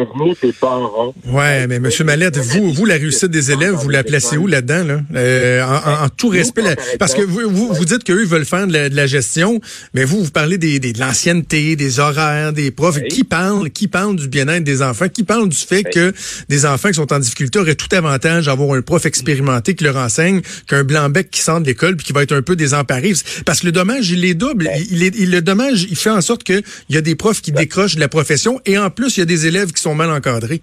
devenir 0.04 0.34
des 0.42 0.54
barons. 0.60 1.14
Ouais, 1.26 1.66
mais 1.66 1.78
Monsieur 1.80 2.04
Mallette, 2.04 2.38
vous, 2.38 2.72
vous, 2.72 2.84
la 2.84 2.94
réussite 2.94 3.30
des 3.30 3.50
élèves, 3.50 3.74
vous 3.74 3.88
la 3.88 4.04
placez 4.04 4.36
où 4.36 4.46
là-dedans, 4.46 4.84
là? 4.84 5.00
Euh, 5.14 5.62
en, 5.62 6.04
en, 6.04 6.08
tout 6.08 6.28
respect, 6.28 6.62
là, 6.62 6.74
parce 6.98 7.14
que 7.14 7.22
vous, 7.22 7.42
vous, 7.48 7.72
vous 7.72 7.84
dites 7.84 8.04
qu'eux 8.04 8.24
veulent 8.24 8.44
faire 8.44 8.66
de 8.66 8.72
la, 8.72 8.88
de 8.88 8.96
la, 8.96 9.06
gestion, 9.06 9.60
mais 9.94 10.04
vous, 10.04 10.24
vous 10.24 10.30
parlez 10.30 10.58
des, 10.58 10.78
des 10.78 10.92
de 10.92 11.00
l'ancienneté, 11.00 11.76
des 11.76 12.00
horaires, 12.00 12.52
des 12.52 12.70
profs. 12.70 13.00
Qui 13.08 13.24
parle, 13.24 13.70
qui 13.70 13.88
parle 13.88 14.16
du 14.16 14.28
bien-être 14.28 14.64
des 14.64 14.82
enfants? 14.82 15.08
Qui 15.08 15.22
parle 15.22 15.48
du 15.48 15.56
fait 15.56 15.84
que 15.84 16.12
des 16.48 16.66
enfants 16.66 16.88
qui 16.88 16.94
sont 16.94 17.12
en 17.12 17.18
difficulté 17.18 17.58
auraient 17.58 17.74
tout 17.74 17.94
avantage 17.94 18.46
d'avoir 18.46 18.76
un 18.76 18.82
prof 18.82 19.06
expérimenté 19.06 19.74
qui 19.74 19.84
leur 19.84 19.96
enseigne 19.96 20.40
qu'un 20.66 20.84
blanc-bec 20.84 21.30
qui 21.30 21.40
sort 21.40 21.60
de 21.60 21.66
l'école 21.66 21.96
puis 21.96 22.06
qui 22.06 22.12
va 22.12 22.22
être 22.22 22.34
un 22.34 22.42
peu 22.42 22.56
désemparé? 22.56 23.12
Parce 23.44 23.60
que 23.60 23.66
le 23.66 23.72
dommage, 23.72 24.10
il 24.10 24.24
est 24.24 24.34
double. 24.34 24.70
Il, 24.90 25.02
est, 25.02 25.14
il, 25.18 25.30
le 25.30 25.42
dommage, 25.42 25.86
il 25.88 25.96
fait 25.96 26.10
en 26.10 26.20
sorte 26.20 26.42
qu'il 26.42 26.62
y 26.90 26.96
a 26.96 27.00
des 27.00 27.14
profs 27.14 27.40
qui 27.40 27.52
décrochent 27.52 27.94
de 27.94 28.00
la 28.00 28.08
profession 28.08 28.60
et 28.64 28.78
en 28.78 28.90
plus, 28.90 29.16
il 29.16 29.20
y 29.20 29.22
a 29.22 29.26
des 29.26 29.46
élèves 29.46 29.72
qui 29.72 29.82
sont 29.82 29.85
mal 29.94 30.10
encadrés. 30.10 30.62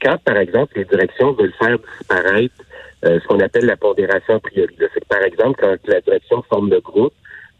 Quand, 0.00 0.16
par 0.24 0.36
exemple, 0.36 0.74
les 0.76 0.84
directions 0.84 1.32
veulent 1.32 1.54
faire 1.58 1.76
disparaître 1.98 2.54
euh, 3.04 3.18
ce 3.20 3.26
qu'on 3.26 3.40
appelle 3.40 3.66
la 3.66 3.76
pondération 3.76 4.36
a 4.36 4.40
priori, 4.40 4.74
c'est 4.78 5.00
que, 5.00 5.06
par 5.06 5.22
exemple, 5.22 5.60
quand 5.60 5.76
la 5.86 6.00
direction 6.00 6.42
forme 6.48 6.70
le 6.70 6.80
groupe, 6.80 7.12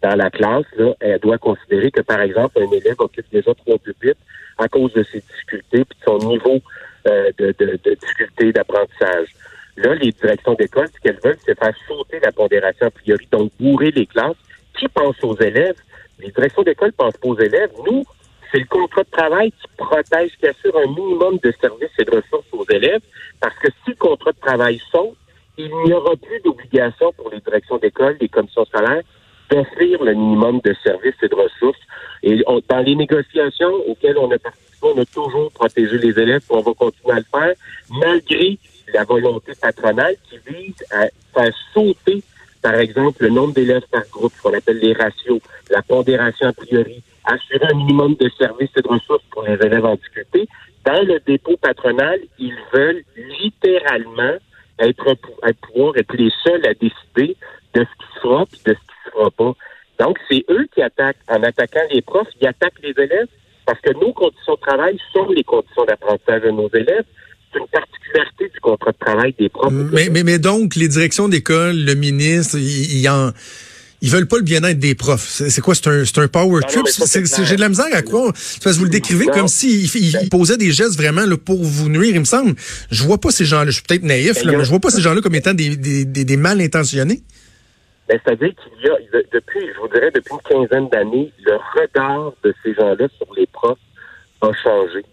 dans 0.02 0.14
la 0.14 0.30
classe, 0.30 0.64
elle 1.00 1.18
doit 1.18 1.38
considérer 1.38 1.90
que, 1.90 2.00
par 2.02 2.20
exemple, 2.20 2.60
un 2.60 2.70
élève 2.70 2.96
occupe 2.98 3.26
déjà 3.32 3.52
trop 3.54 3.78
pupitres 3.78 4.20
à 4.56 4.68
cause 4.68 4.92
de 4.92 5.02
ses 5.02 5.20
difficultés 5.20 5.84
puis 5.84 5.98
de 5.98 6.04
son 6.04 6.28
niveau 6.28 6.60
euh, 7.08 7.30
de, 7.38 7.94
difficulté 7.94 8.52
d'apprentissage. 8.52 9.28
Là, 9.76 9.94
les 9.94 10.12
directions 10.12 10.54
d'école, 10.54 10.88
ce 10.94 11.00
qu'elles 11.00 11.20
veulent, 11.22 11.38
c'est 11.44 11.58
faire 11.58 11.74
sauter 11.86 12.18
la 12.20 12.32
pondération 12.32 12.86
a 12.86 12.90
priori, 12.90 13.26
donc 13.30 13.50
bourrer 13.58 13.90
les 13.90 14.06
classes. 14.06 14.36
Qui 14.78 14.88
pense 14.88 15.16
aux 15.22 15.36
élèves? 15.36 15.76
Les 16.18 16.30
directions 16.30 16.62
d'école 16.62 16.92
pensent 16.92 17.16
pas 17.16 17.28
aux 17.28 17.38
élèves. 17.38 17.70
Nous, 17.86 18.04
c'est 18.50 18.58
le 18.58 18.66
contrat 18.66 19.02
de 19.02 19.10
travail 19.10 19.52
qui 19.52 19.68
protège, 19.76 20.32
qui 20.38 20.46
assure 20.46 20.76
un 20.76 20.86
minimum 20.86 21.38
de 21.42 21.52
services 21.60 21.90
et 21.98 22.04
de 22.04 22.10
ressources 22.10 22.46
aux 22.52 22.64
élèves, 22.70 23.02
parce 23.40 23.56
que 23.58 23.68
si 23.84 23.90
le 23.90 23.96
contrat 23.96 24.32
de 24.32 24.40
travail 24.40 24.80
saute, 24.90 25.16
il 25.56 25.70
n'y 25.84 25.92
aura 25.92 26.14
plus 26.16 26.40
d'obligation 26.40 27.12
pour 27.12 27.30
les 27.30 27.40
directions 27.40 27.78
d'école, 27.78 28.16
les 28.20 28.28
commissions 28.28 28.64
scolaires, 28.64 29.02
d'offrir 29.50 30.02
le 30.02 30.14
minimum 30.14 30.60
de 30.62 30.74
services 30.84 31.14
et 31.22 31.28
de 31.28 31.34
ressources. 31.34 31.80
Et 32.22 32.42
dans 32.68 32.78
les 32.78 32.94
négociations 32.94 33.74
auxquelles 33.88 34.18
on 34.18 34.30
a 34.30 34.38
participé, 34.38 34.78
on 34.82 35.00
a 35.00 35.04
toujours 35.06 35.50
protégé 35.52 35.98
les 35.98 36.18
élèves, 36.18 36.42
et 36.48 36.54
on 36.54 36.60
va 36.60 36.72
continuer 36.74 37.12
à 37.12 37.18
le 37.18 37.24
faire, 37.30 37.54
malgré 37.90 38.58
la 38.94 39.04
volonté 39.04 39.52
patronale 39.60 40.16
qui 40.28 40.38
vise 40.46 40.76
à 40.90 41.08
faire 41.34 41.52
sauter, 41.74 42.22
par 42.62 42.74
exemple, 42.74 43.22
le 43.24 43.30
nombre 43.30 43.54
d'élèves 43.54 43.86
par 43.90 44.02
groupe, 44.10 44.32
ce 44.36 44.42
qu'on 44.42 44.54
appelle 44.54 44.78
les 44.78 44.92
ratios, 44.92 45.40
la 45.70 45.82
pondération 45.82 46.48
a 46.48 46.52
priori, 46.52 47.02
assurer 47.28 47.66
un 47.72 47.76
minimum 47.76 48.14
de 48.14 48.30
services 48.38 48.70
et 48.76 48.82
de 48.82 48.88
ressources 48.88 49.24
pour 49.30 49.42
les 49.42 49.54
élèves 49.54 49.84
en 49.84 49.94
difficulté. 49.96 50.48
Dans 50.84 51.02
le 51.02 51.20
dépôt 51.26 51.56
patronal, 51.60 52.18
ils 52.38 52.56
veulent 52.72 53.02
littéralement 53.40 54.36
être, 54.78 55.16
être 55.46 55.60
pouvoir 55.60 55.96
être 55.96 56.14
les 56.16 56.30
seuls 56.44 56.66
à 56.66 56.74
décider 56.74 57.36
de 57.74 57.84
ce 57.84 58.04
qui 58.04 58.14
se 58.14 58.20
fera 58.20 58.42
et 58.42 58.70
de 58.70 58.74
ce 58.74 58.80
qui 58.80 58.96
se 59.04 59.10
fera 59.10 59.30
pas. 59.30 59.52
Donc, 59.98 60.16
c'est 60.30 60.44
eux 60.48 60.66
qui 60.74 60.82
attaquent. 60.82 61.18
En 61.28 61.42
attaquant 61.42 61.80
les 61.92 62.02
profs, 62.02 62.28
ils 62.40 62.46
attaquent 62.46 62.80
les 62.82 62.94
élèves 62.96 63.28
parce 63.66 63.80
que 63.80 63.92
nos 63.92 64.12
conditions 64.12 64.54
de 64.54 64.60
travail 64.60 64.98
sont 65.12 65.28
les 65.30 65.44
conditions 65.44 65.84
d'apprentissage 65.84 66.42
de 66.42 66.50
nos 66.50 66.68
élèves. 66.72 67.04
C'est 67.52 67.58
une 67.58 67.66
particularité 67.66 68.48
du 68.48 68.60
contrat 68.60 68.92
de 68.92 68.98
travail 68.98 69.34
des 69.38 69.48
profs. 69.48 69.72
Mais, 69.72 70.08
mais, 70.10 70.22
mais 70.22 70.38
donc, 70.38 70.76
les 70.76 70.88
directions 70.88 71.28
d'école, 71.28 71.76
le 71.76 71.94
ministre, 71.94 72.56
il, 72.58 73.00
y 73.00 73.08
en 73.08 73.30
ils 74.00 74.10
veulent 74.10 74.28
pas 74.28 74.36
le 74.36 74.42
bien-être 74.42 74.78
des 74.78 74.94
profs. 74.94 75.26
C'est 75.26 75.60
quoi? 75.60 75.74
C'est 75.74 75.88
un, 75.88 76.02
un 76.02 76.28
power 76.28 76.60
trip? 76.68 76.86
J'ai 77.44 77.56
de 77.56 77.60
la 77.60 77.68
misère 77.68 77.86
à. 77.92 78.02
Parce 78.02 78.62
que 78.62 78.78
vous 78.78 78.84
le 78.84 78.90
décrivez 78.90 79.26
comme 79.26 79.48
s'il 79.48 79.86
il 80.22 80.28
posait 80.28 80.56
des 80.56 80.70
gestes 80.70 80.96
vraiment 80.96 81.26
là, 81.26 81.36
pour 81.36 81.62
vous 81.62 81.88
nuire, 81.88 82.14
il 82.14 82.20
me 82.20 82.24
semble. 82.24 82.54
Je 82.90 83.02
vois 83.04 83.18
pas 83.18 83.30
ces 83.30 83.44
gens-là, 83.44 83.66
je 83.66 83.72
suis 83.72 83.82
peut-être 83.82 84.04
naïf, 84.04 84.44
là, 84.44 84.52
mais 84.56 84.64
je 84.64 84.70
vois 84.70 84.80
pas 84.80 84.90
ces 84.90 85.00
gens-là 85.00 85.20
comme 85.20 85.34
étant 85.34 85.54
des, 85.54 85.76
des, 85.76 86.04
des, 86.04 86.36
mal 86.36 86.60
intentionnés. 86.60 87.20
Ben, 88.08 88.18
C'est-à-dire 88.24 88.52
qu'il 88.54 88.86
y 88.86 88.88
a, 88.88 88.96
depuis, 89.32 89.60
je 89.74 89.80
vous 89.80 89.88
dirais, 89.88 90.10
depuis 90.14 90.34
une 90.34 90.40
quinzaine 90.68 90.88
d'années, 90.88 91.32
le 91.44 91.56
regard 91.74 92.32
de 92.44 92.54
ces 92.62 92.74
gens-là 92.74 93.08
sur 93.16 93.34
les 93.34 93.46
profs 93.46 93.78
a 94.40 94.52
changé. 94.62 95.04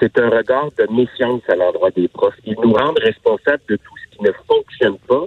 C'est 0.00 0.18
un 0.18 0.28
regard 0.30 0.70
de 0.78 0.92
méfiance 0.92 1.42
à 1.48 1.54
l'endroit 1.54 1.90
des 1.90 2.08
profs. 2.08 2.34
Ils 2.44 2.56
nous 2.62 2.72
rendent 2.72 2.98
responsables 2.98 3.62
de 3.68 3.76
tout 3.76 3.94
ce 4.02 4.16
qui 4.16 4.24
ne 4.24 4.32
fonctionne 4.48 4.98
pas 5.06 5.26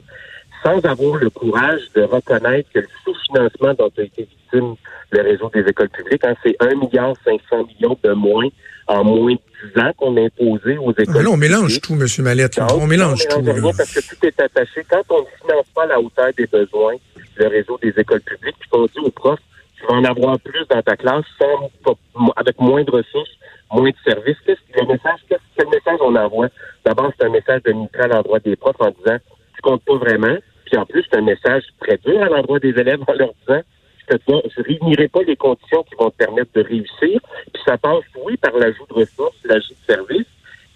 sans 0.63 0.79
avoir 0.85 1.17
le 1.17 1.29
courage 1.29 1.81
de 1.95 2.03
reconnaître 2.03 2.69
que 2.73 2.79
le 2.79 2.87
sous-financement 3.03 3.73
dont 3.73 3.91
a 3.97 4.01
été 4.01 4.23
victime 4.23 4.75
le 5.11 5.21
réseau 5.21 5.49
des 5.53 5.61
écoles 5.61 5.89
publiques, 5.89 6.23
hein, 6.25 6.35
c'est 6.43 6.57
1,5 6.59 6.79
milliard 6.79 7.15
millions 7.67 7.97
de 8.03 8.13
moins 8.13 8.47
en 8.87 9.03
moins 9.03 9.33
de 9.33 9.39
10 9.75 9.81
ans 9.81 9.91
qu'on 9.97 10.17
a 10.17 10.21
imposé 10.21 10.77
aux 10.77 10.91
écoles. 10.91 11.23
là, 11.23 11.29
on 11.29 11.37
mélange 11.37 11.81
tout, 11.81 11.93
M. 11.93 12.05
Mallette. 12.19 12.59
on 12.73 12.87
mélange 12.87 13.27
tout. 13.27 13.41
parce 13.41 13.93
que 13.93 13.99
tout 13.99 14.25
est 14.25 14.39
attaché. 14.39 14.85
Quand 14.89 15.01
on 15.09 15.21
ne 15.21 15.25
finance 15.41 15.65
pas 15.75 15.83
à 15.83 15.87
la 15.87 15.99
hauteur 15.99 16.29
des 16.37 16.47
besoins, 16.47 16.95
le 17.35 17.47
réseau 17.47 17.77
des 17.81 17.93
écoles 17.97 18.21
publiques, 18.21 18.55
puis 18.59 18.69
qu'on 18.69 18.85
dit 18.85 18.99
aux 18.99 19.11
profs, 19.11 19.39
tu 19.77 19.85
vas 19.85 19.93
en 19.93 20.03
avoir 20.03 20.39
plus 20.39 20.65
dans 20.69 20.81
ta 20.81 20.95
classe 20.95 21.25
sans, 21.37 21.91
avec 22.35 22.59
moins 22.59 22.83
de 22.83 22.91
ressources, 22.91 23.29
moins 23.71 23.89
de 23.89 23.95
services. 24.05 24.37
Qu'est-ce 24.45 24.59
que 24.73 24.79
le 24.79 24.87
message, 24.87 25.19
quel 25.29 25.67
message 25.67 25.99
on 26.01 26.15
envoie? 26.15 26.47
D'abord, 26.85 27.11
c'est 27.17 27.25
un 27.25 27.29
message 27.29 27.61
de 27.63 27.71
nitrat 27.73 28.05
à 28.05 28.07
l'endroit 28.07 28.39
des 28.39 28.55
profs 28.55 28.79
en 28.79 28.89
disant 28.89 29.17
tu 29.57 29.61
comptes 29.61 29.83
pas 29.83 29.97
vraiment. 29.97 30.37
Puis 30.65 30.77
en 30.77 30.85
plus, 30.85 31.03
c'est 31.09 31.17
un 31.17 31.21
message 31.21 31.63
très 31.79 31.97
dur 31.97 32.21
à 32.21 32.29
l'endroit 32.29 32.59
des 32.59 32.69
élèves 32.69 33.01
en 33.07 33.13
leur 33.13 33.33
disant 33.41 33.61
je 34.09 34.15
ne 34.61 34.63
réunirai 34.63 35.09
pas 35.09 35.21
les 35.23 35.35
conditions 35.35 35.83
qui 35.83 35.95
vont 35.95 36.09
te 36.09 36.15
permettre 36.15 36.51
de 36.53 36.61
réussir. 36.61 37.19
Puis 37.53 37.63
ça 37.65 37.77
passe, 37.77 38.03
oui, 38.23 38.37
par 38.37 38.53
l'ajout 38.53 38.85
de 38.89 38.93
ressources, 38.93 39.35
l'ajout 39.43 39.73
de 39.73 39.93
services, 39.93 40.27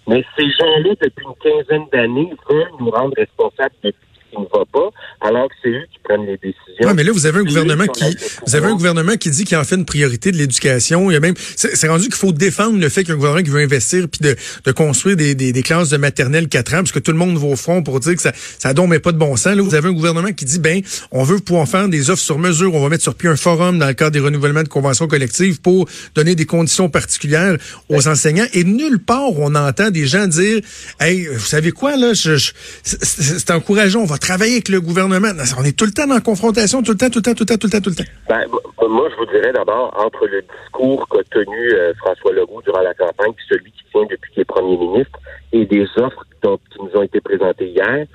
mais 0.08 0.24
ces 0.38 0.50
gens-là, 0.50 0.96
depuis 1.00 1.26
une 1.26 1.36
quinzaine 1.36 1.88
d'années, 1.92 2.34
veulent 2.50 2.72
nous 2.80 2.90
rendre 2.90 3.14
responsables 3.16 3.76
de 3.84 3.94
qui 4.32 4.40
ne 4.40 4.46
va 4.46 4.66
pas, 4.72 4.90
alors 5.22 5.48
que 5.50 5.56
c'est 5.62 5.70
eux 5.70 5.86
qui 5.92 6.00
prennent 6.04 6.26
les 6.26 6.38
décisions. 6.38 6.62
Oui, 6.82 6.94
mais 6.96 7.04
là, 7.04 7.12
vous 7.12 7.26
avez 7.26 7.40
un 7.40 7.44
gouvernement 7.44 7.88
qui, 7.88 8.18
vous 8.46 8.56
avez 8.56 8.68
un 8.68 8.74
gouvernement 8.74 9.16
qui 9.18 9.30
dit 9.30 9.44
qu'il 9.44 9.58
en 9.58 9.64
fait 9.64 9.76
une 9.76 9.86
priorité 9.86 10.32
de 10.32 10.38
l'éducation. 10.38 11.12
Il 11.12 11.14
y 11.14 11.18
a 11.18 11.20
même, 11.20 11.36
c'est 11.56 11.88
rendu 11.88 12.06
qu'il 12.06 12.16
faut 12.16 12.32
défendre 12.32 12.80
le 12.80 12.90
fait 12.90 13.04
qu'un 13.04 13.16
gouvernement 13.16 13.44
qui 13.44 13.52
veut 13.52 13.62
investir 13.62 14.08
puis 14.10 14.22
de, 14.22 14.36
de 14.66 14.72
construire 14.72 15.16
des, 15.16 15.36
des, 15.36 15.52
des, 15.52 15.64
classes 15.64 15.90
de 15.90 15.98
maternelle 15.98 16.48
4 16.48 16.74
ans, 16.74 16.78
parce 16.78 16.92
que 16.92 17.00
tout 17.00 17.12
le 17.12 17.18
monde 17.18 17.38
va 17.38 17.48
au 17.48 17.56
front 17.56 17.84
pour 17.84 18.00
dire 18.00 18.16
que 18.16 18.22
ça, 18.22 18.32
ça 18.36 18.74
donne 18.74 18.98
pas 19.00 19.12
de 19.12 19.18
bon 19.18 19.36
sens. 19.36 19.56
Là, 19.56 19.62
vous 19.62 19.76
avez 19.76 19.90
un 19.90 19.94
gouvernement 19.94 20.32
qui 20.32 20.46
dit, 20.46 20.60
ben, 20.60 20.82
on 21.12 21.24
veut 21.24 21.40
pouvoir 21.40 21.68
faire 21.68 21.88
des 21.88 22.10
offres 22.10 22.24
sur 22.24 22.40
mesure. 22.40 22.74
On 22.74 22.82
va 22.82 22.90
mettre 22.90 23.04
sur 23.04 23.16
pied 23.16 23.30
un 23.30 23.36
forum 23.36 23.80
dans 23.80 23.88
le 23.88 23.94
cadre 23.94 24.12
des 24.12 24.20
renouvellements 24.20 24.64
de 24.64 24.68
conventions 24.68 25.08
collectives 25.08 25.62
pour 25.62 25.88
donner 26.16 26.36
des 26.36 26.46
conditions 26.46 26.90
particulières 26.90 27.58
aux 27.90 28.08
enseignants. 28.08 28.48
Et 28.54 28.64
nulle 28.64 29.00
part 29.00 29.32
on 29.38 29.56
entend 29.56 29.92
des 29.92 30.08
gens 30.08 30.28
dire, 30.28 30.62
hey, 31.00 31.28
vous 31.28 31.40
savez 31.40 31.72
quoi, 31.72 31.96
là, 31.96 32.14
je, 32.14 32.38
je 32.38 32.52
c'est 32.84 33.52
encourageant, 33.52 34.02
on 34.02 34.06
va 34.06 34.18
travailler 34.22 34.54
avec 34.54 34.70
le 34.70 34.80
gouvernement. 34.80 35.30
On 35.60 35.64
est 35.66 35.78
tout 35.78 35.86
le 35.86 35.92
temps 35.92 36.10
en 36.10 36.22
confrontation, 36.22 36.82
tout 36.82 36.92
le 36.92 36.98
temps, 36.98 37.10
tout 37.10 37.20
le 37.20 37.24
temps, 37.24 37.34
tout 37.34 37.44
le 37.44 37.50
temps, 37.50 37.58
tout 37.58 37.68
le 37.68 37.72
temps, 37.72 37.82
tout 37.82 37.90
le 37.90 37.96
temps. 37.96 38.12
Ben, 38.30 38.46
moi, 38.88 39.10
je 39.12 39.16
vous 39.18 39.26
dirais 39.26 39.52
d'abord, 39.52 39.94
entre 39.98 40.28
le 40.28 40.42
discours 40.42 41.08
qu'a 41.10 41.24
tenu 41.32 41.74
euh, 41.74 41.94
François 41.96 42.32
Legault 42.32 42.62
durant 42.62 42.82
la 42.82 42.94
campagne, 42.94 43.34
puis 43.34 43.46
celui 43.50 43.72
qui 43.72 43.84
tient 43.92 44.06
depuis 44.10 44.32
qu'il 44.32 44.42
est 44.42 44.46
premier 44.46 44.78
ministre, 44.78 45.20
et 45.52 45.66
des 45.66 45.86
offres 45.98 46.26
qui 46.42 46.80
nous 46.82 47.00
ont 47.00 47.04
été 47.04 47.20
présentées 47.20 47.68
hier, 47.68 48.06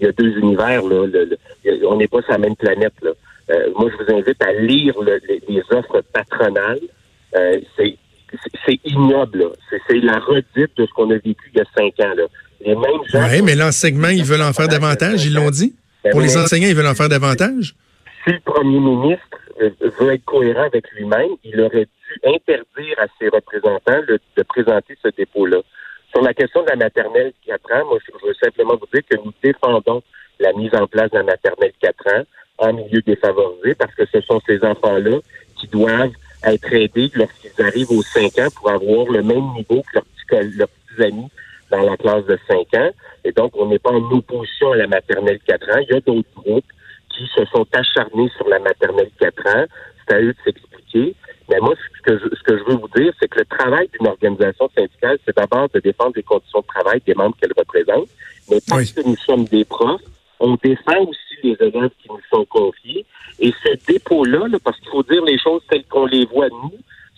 il 0.00 0.06
y 0.06 0.08
a 0.08 0.12
deux 0.12 0.36
univers. 0.38 0.82
Là, 0.82 1.06
on 1.88 1.96
n'est 1.96 2.08
pas 2.08 2.22
sur 2.22 2.32
la 2.32 2.38
même 2.38 2.56
planète. 2.56 2.94
Là. 3.02 3.12
Euh, 3.50 3.70
moi, 3.76 3.90
je 3.90 4.04
vous 4.04 4.18
invite 4.18 4.42
à 4.42 4.52
lire 4.52 4.94
les, 5.02 5.62
offres 5.70 6.02
patronales. 6.12 6.80
Euh, 7.36 7.60
c'est 7.76 7.96
c'est 8.64 8.78
ignoble. 8.84 9.50
C'est 9.88 9.98
la 9.98 10.18
redite 10.18 10.76
de 10.76 10.86
ce 10.86 10.92
qu'on 10.94 11.10
a 11.10 11.14
vécu 11.14 11.50
il 11.54 11.58
y 11.58 11.60
a 11.60 11.64
cinq 11.76 12.00
ans. 12.00 12.14
Là. 12.16 12.24
Oui, 12.64 13.42
mais 13.42 13.54
l'enseignement, 13.54 14.08
ils 14.08 14.24
veulent 14.24 14.42
en 14.42 14.52
faire 14.52 14.68
davantage, 14.68 15.24
ils 15.24 15.34
l'ont 15.34 15.50
dit? 15.50 15.74
Pour 16.10 16.20
les 16.20 16.36
enseignants, 16.36 16.68
ils 16.68 16.74
veulent 16.74 16.86
en 16.86 16.94
faire 16.94 17.08
davantage? 17.08 17.74
Si 18.24 18.30
le 18.32 18.40
premier 18.40 18.78
ministre 18.78 19.38
euh, 19.60 19.70
veut 20.00 20.14
être 20.14 20.24
cohérent 20.24 20.64
avec 20.64 20.90
lui-même, 20.92 21.30
il 21.44 21.60
aurait 21.60 21.86
dû 21.86 22.20
interdire 22.24 22.98
à 22.98 23.06
ses 23.18 23.28
représentants 23.28 24.00
de 24.08 24.42
présenter 24.42 24.96
ce 25.02 25.08
dépôt-là. 25.08 25.58
Sur 26.12 26.22
la 26.22 26.34
question 26.34 26.62
de 26.62 26.68
la 26.68 26.76
maternelle 26.76 27.32
4 27.46 27.72
ans, 27.72 27.86
moi, 27.86 27.98
je 28.06 28.26
veux 28.26 28.34
simplement 28.34 28.76
vous 28.76 28.86
dire 28.92 29.02
que 29.08 29.16
nous 29.16 29.32
défendons 29.42 30.02
la 30.40 30.52
mise 30.52 30.74
en 30.74 30.86
place 30.86 31.10
de 31.10 31.18
la 31.18 31.24
maternelle 31.24 31.72
4 31.80 32.06
ans 32.08 32.22
en 32.58 32.72
milieu 32.74 33.00
défavorisé 33.00 33.74
parce 33.74 33.94
que 33.94 34.04
ce 34.12 34.20
sont 34.20 34.40
ces 34.46 34.62
enfants-là 34.62 35.18
qui 35.58 35.68
doivent 35.68 36.12
être 36.44 36.72
aidés 36.72 37.10
lorsqu'ils 37.14 37.64
arrivent 37.64 37.92
aux 37.92 38.02
5 38.02 38.38
ans 38.40 38.48
pour 38.54 38.70
avoir 38.70 39.06
le 39.06 39.22
même 39.22 39.52
niveau 39.54 39.82
que 39.82 39.94
leurs 39.94 40.42
leurs 40.56 40.68
petits 40.68 41.02
amis 41.02 41.28
dans 41.72 41.82
la 41.82 41.96
classe 41.96 42.24
de 42.26 42.38
5 42.48 42.74
ans. 42.74 42.90
Et 43.24 43.32
donc, 43.32 43.52
on 43.56 43.66
n'est 43.66 43.78
pas 43.78 43.90
en 43.90 44.10
opposition 44.12 44.72
à 44.72 44.76
la 44.76 44.86
maternelle 44.86 45.40
4 45.46 45.70
ans. 45.70 45.80
Il 45.88 45.94
y 45.94 45.96
a 45.96 46.00
d'autres 46.00 46.28
groupes 46.36 46.70
qui 47.08 47.26
se 47.34 47.44
sont 47.46 47.66
acharnés 47.72 48.30
sur 48.36 48.48
la 48.48 48.58
maternelle 48.58 49.10
4 49.18 49.46
ans. 49.56 49.64
C'est 50.06 50.14
à 50.14 50.20
eux 50.20 50.32
de 50.32 50.36
s'expliquer. 50.44 51.14
Mais 51.48 51.58
moi, 51.60 51.74
ce 51.74 52.02
que, 52.02 52.18
je, 52.18 52.36
ce 52.36 52.42
que 52.42 52.58
je 52.58 52.64
veux 52.64 52.76
vous 52.76 52.88
dire, 52.94 53.12
c'est 53.18 53.28
que 53.28 53.40
le 53.40 53.44
travail 53.46 53.88
d'une 53.98 54.08
organisation 54.08 54.70
syndicale, 54.76 55.18
c'est 55.24 55.36
d'abord 55.36 55.68
de 55.74 55.80
défendre 55.80 56.12
les 56.14 56.22
conditions 56.22 56.60
de 56.60 56.66
travail 56.66 57.00
des 57.06 57.14
membres 57.14 57.36
qu'elle 57.40 57.52
représente. 57.56 58.08
Mais 58.50 58.58
parce 58.68 58.92
que 58.92 59.00
nous 59.06 59.16
sommes 59.16 59.44
des 59.44 59.64
profs, 59.64 60.02
on 60.40 60.56
défend 60.62 61.00
aussi 61.02 61.36
les 61.42 61.56
élèves 61.60 61.90
qui 62.02 62.08
nous 62.08 62.20
sont 62.30 62.44
confiés. 62.44 63.06
Et 63.40 63.52
ce 63.64 63.92
dépôt-là, 63.92 64.48
là, 64.48 64.58
parce 64.62 64.78
qu'il 64.78 64.90
faut 64.90 65.02
dire 65.02 65.24
les 65.24 65.38
choses 65.38 65.62
telles 65.70 65.84
qu'on 65.86 66.06
les 66.06 66.26
voit 66.26 66.48
nous, 66.48 66.72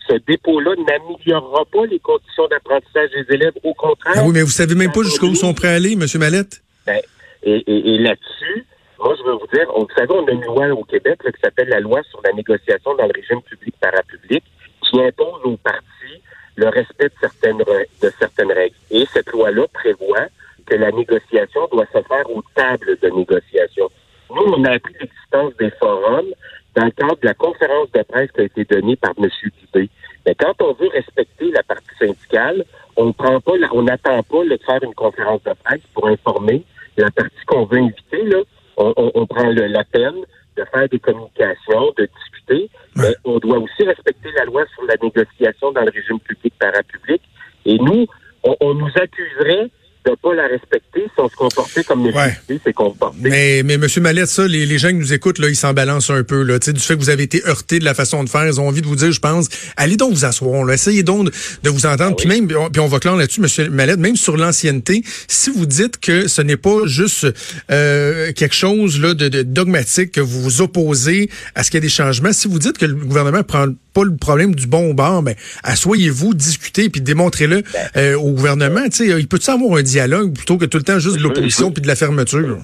ce 0.08 0.16
dépôt-là 0.26 0.74
n'améliorera 0.76 1.64
pas 1.66 1.86
les 1.86 1.98
conditions 1.98 2.46
d'apprentissage 2.48 3.10
des 3.10 3.34
élèves. 3.34 3.54
Au 3.62 3.74
contraire. 3.74 4.14
Ah 4.16 4.22
oui, 4.24 4.32
mais 4.32 4.42
vous 4.42 4.50
savez 4.50 4.74
même 4.74 4.92
pas 4.92 5.02
jusqu'où 5.02 5.26
ils 5.26 5.36
sont 5.36 5.54
prêts 5.54 5.68
à 5.68 5.74
aller, 5.74 5.92
M. 5.92 6.04
Mallette? 6.16 6.62
Ben, 6.86 7.00
et, 7.42 7.62
et, 7.66 7.94
et 7.94 7.98
là-dessus, 7.98 8.66
moi, 8.98 9.14
je 9.18 9.22
veux 9.22 9.32
vous 9.32 9.46
dire, 9.52 9.66
on, 9.74 9.80
vous 9.80 9.94
savez, 9.96 10.12
on 10.12 10.26
a 10.26 10.30
une 10.30 10.44
loi 10.44 10.68
au 10.68 10.84
Québec 10.84 11.20
là, 11.24 11.32
qui 11.32 11.40
s'appelle 11.40 11.68
la 11.68 11.80
loi 11.80 12.02
sur 12.10 12.20
la 12.24 12.32
négociation 12.32 12.94
dans 12.94 13.06
le 13.06 13.12
régime 13.14 13.42
public-parapublic 13.42 14.44
qui 14.82 15.00
impose 15.00 15.40
aux 15.44 15.56
partis 15.56 16.22
le 16.56 16.68
respect 16.68 17.08
de 17.08 17.14
certaines, 17.20 17.58
de 17.58 18.12
certaines 18.18 18.52
règles. 18.52 18.76
Et 18.90 19.04
cette 19.12 19.30
loi-là 19.32 19.66
prévoit 19.72 20.28
que 20.66 20.76
la 20.76 20.90
négociation 20.90 21.68
doit 21.72 21.86
se 21.92 22.00
faire 22.02 22.30
aux 22.30 22.42
tables 22.54 22.96
de 23.02 23.08
négociation. 23.08 23.90
Nous, 24.30 24.42
on 24.42 24.64
a 24.64 24.72
appris 24.72 24.94
l'existence 25.00 25.54
des 25.58 25.70
forums 25.78 26.32
dans 26.74 26.84
le 26.84 26.90
cadre 26.90 27.16
de 27.20 27.26
la 27.26 27.34
conférence 27.34 27.90
de 27.92 28.02
presse 28.02 28.30
qui 28.32 28.40
a 28.40 28.44
été 28.44 28.64
donnée 28.64 28.96
par 28.96 29.12
M. 29.18 29.28
Dubé. 29.42 29.88
Mais 30.26 30.34
quand 30.34 30.54
on 30.60 30.72
veut 30.72 30.88
respecter 30.88 31.50
la 31.50 31.62
partie 31.62 31.94
syndicale, 31.98 32.64
on 32.96 33.12
prend 33.12 33.40
pas, 33.40 33.52
on 33.72 33.82
n'attend 33.82 34.22
pas 34.22 34.44
de 34.44 34.58
faire 34.64 34.82
une 34.82 34.94
conférence 34.94 35.42
de 35.44 35.52
presse 35.64 35.82
pour 35.92 36.08
informer 36.08 36.64
la 36.96 37.10
partie 37.10 37.44
qu'on 37.46 37.64
veut 37.66 37.78
inviter. 37.78 38.24
Là, 38.24 38.38
on, 38.76 38.92
on, 39.14 39.26
prend 39.26 39.50
le, 39.50 39.66
la 39.66 39.84
peine 39.84 40.16
de 40.56 40.64
faire 40.72 40.88
des 40.88 40.98
communications, 40.98 41.92
de 41.98 42.08
discuter, 42.18 42.70
mais 42.96 43.14
on 43.24 43.38
doit 43.38 43.58
aussi 43.58 43.84
respecter 43.84 44.30
la 44.36 44.44
loi 44.44 44.64
sur 44.74 44.84
la 44.84 44.94
négociation 45.00 45.72
dans 45.72 45.82
le 45.82 45.90
régime 45.90 46.20
public-parapublic. 46.20 47.22
Et 47.66 47.78
nous, 47.78 48.06
on, 48.42 48.56
on 48.60 48.74
nous 48.74 48.90
accuserait 48.94 49.70
de 50.04 50.14
pas 50.20 50.34
la 50.34 50.46
respecter 50.46 51.02
si 51.02 51.18
on 51.18 51.28
se 51.28 51.36
comportait 51.36 51.84
comme 51.84 52.02
nécessité 52.02 52.60
c'est 52.64 52.72
comporter. 52.72 53.18
Mais, 53.20 53.62
mais 53.64 53.74
M. 53.74 53.86
Mallette, 53.98 54.28
ça, 54.28 54.46
les, 54.46 54.66
les 54.66 54.78
gens 54.78 54.88
qui 54.88 54.94
nous 54.94 55.12
écoutent, 55.12 55.38
là, 55.38 55.48
ils 55.48 55.56
s'en 55.56 55.72
balancent 55.72 56.10
un 56.10 56.22
peu. 56.22 56.42
Là, 56.42 56.58
du 56.58 56.80
fait 56.80 56.94
que 56.94 56.98
vous 56.98 57.10
avez 57.10 57.22
été 57.22 57.44
heurté 57.46 57.78
de 57.78 57.84
la 57.84 57.94
façon 57.94 58.22
de 58.24 58.28
faire, 58.28 58.46
ils 58.46 58.60
ont 58.60 58.68
envie 58.68 58.82
de 58.82 58.86
vous 58.86 58.96
dire, 58.96 59.12
je 59.12 59.20
pense, 59.20 59.48
allez 59.76 59.96
donc 59.96 60.12
vous 60.12 60.24
asseoir, 60.24 60.64
là, 60.64 60.74
essayez 60.74 61.02
donc 61.02 61.30
de 61.62 61.70
vous 61.70 61.86
entendre. 61.86 62.12
Ah 62.12 62.16
puis 62.16 62.28
même, 62.28 62.46
puis 62.46 62.80
on 62.80 62.86
va 62.86 62.98
clore 62.98 63.16
là-dessus, 63.16 63.40
M. 63.40 63.70
Mallette, 63.70 63.98
même 63.98 64.16
sur 64.16 64.36
l'ancienneté, 64.36 65.02
si 65.28 65.50
vous 65.50 65.66
dites 65.66 65.98
que 65.98 66.28
ce 66.28 66.42
n'est 66.42 66.56
pas 66.56 66.86
juste 66.86 67.26
euh, 67.70 68.32
quelque 68.32 68.54
chose 68.54 69.00
là, 69.00 69.14
de, 69.14 69.28
de, 69.28 69.42
dogmatique, 69.42 70.12
que 70.12 70.20
vous 70.20 70.42
vous 70.42 70.60
opposez 70.60 71.30
à 71.54 71.62
ce 71.62 71.70
qu'il 71.70 71.78
y 71.78 71.78
ait 71.78 71.80
des 71.82 71.88
changements, 71.88 72.32
si 72.32 72.48
vous 72.48 72.58
dites 72.58 72.78
que 72.78 72.86
le 72.86 72.94
gouvernement 72.94 73.42
prend 73.42 73.66
pas 73.94 74.04
le 74.04 74.16
problème 74.16 74.54
du 74.54 74.66
bon 74.66 74.92
bord, 74.92 75.22
mais 75.22 75.34
ben, 75.34 75.40
asseyez-vous, 75.62 76.34
discutez, 76.34 76.90
puis 76.90 77.00
démontrez-le 77.00 77.62
ben. 77.62 77.88
euh, 77.96 78.18
au 78.18 78.32
gouvernement. 78.32 78.80
sais, 78.90 79.06
il 79.06 79.28
peut-tu 79.28 79.50
avoir 79.50 79.78
un 79.78 79.82
dialogue 79.82 80.34
plutôt 80.34 80.58
que 80.58 80.64
tout 80.66 80.78
le 80.78 80.84
temps 80.84 80.98
juste 80.98 81.18
de 81.18 81.22
l'opposition 81.22 81.70
puis 81.70 81.80
de 81.80 81.86
la 81.86 81.96
fermeture? 81.96 82.58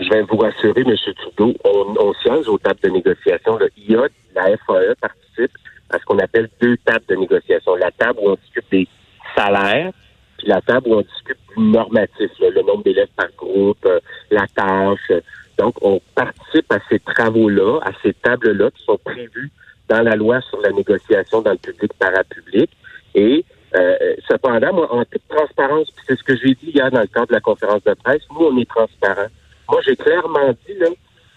Je 0.00 0.08
vais 0.10 0.22
vous 0.22 0.36
rassurer, 0.36 0.80
M. 0.80 0.94
Trudeau, 1.16 1.54
on, 1.64 1.94
on 1.98 2.12
siège 2.14 2.48
aux 2.48 2.58
tables 2.58 2.80
de 2.82 2.90
négociation. 2.90 3.56
Le 3.56 3.70
IA, 3.76 4.08
la 4.34 4.56
FAE 4.66 4.94
participe 5.00 5.52
à 5.90 5.98
ce 5.98 6.04
qu'on 6.04 6.18
appelle 6.18 6.48
deux 6.60 6.76
tables 6.84 7.04
de 7.08 7.14
négociation. 7.14 7.76
La 7.76 7.92
table 7.92 8.18
où 8.20 8.30
on 8.30 8.34
discute 8.34 8.64
des 8.72 8.88
salaires, 9.36 9.92
puis 10.38 10.48
la 10.48 10.60
table 10.62 10.88
où 10.88 10.94
on 10.94 11.02
discute 11.02 11.38
du 11.56 11.62
normatif, 11.62 12.30
le 12.40 12.62
nombre 12.62 12.82
d'élèves 12.82 13.08
par 13.16 13.28
groupe, 13.38 13.86
euh, 13.86 14.00
la 14.30 14.46
tâche. 14.48 15.12
Donc, 15.58 15.76
on 15.82 16.00
participe 16.16 16.72
à 16.72 16.78
ces 16.90 16.98
travaux-là, 16.98 17.78
à 17.84 17.92
ces 18.02 18.12
tables-là 18.14 18.70
qui 18.72 18.84
sont 18.84 18.98
prévues 19.04 19.52
dans 19.88 20.02
la 20.02 20.16
loi 20.16 20.40
sur 20.42 20.60
la 20.60 20.70
négociation 20.70 21.42
dans 21.42 21.52
le 21.52 21.58
public 21.58 21.92
parapublic. 21.94 22.70
Et 23.14 23.44
euh, 23.76 24.14
cependant, 24.28 24.72
moi, 24.72 24.92
en 24.92 25.04
toute 25.04 25.26
transparence, 25.28 25.90
puis 25.90 26.04
c'est 26.06 26.18
ce 26.18 26.22
que 26.22 26.36
j'ai 26.36 26.54
dit 26.54 26.70
hier 26.70 26.90
dans 26.90 27.00
le 27.00 27.06
cadre 27.06 27.28
de 27.28 27.32
la 27.32 27.40
conférence 27.40 27.82
de 27.84 27.94
presse, 27.94 28.22
nous, 28.32 28.46
on 28.46 28.58
est 28.58 28.68
transparent. 28.68 29.26
Moi, 29.68 29.80
j'ai 29.84 29.96
clairement 29.96 30.52
dit 30.66 30.74
là, 30.78 30.88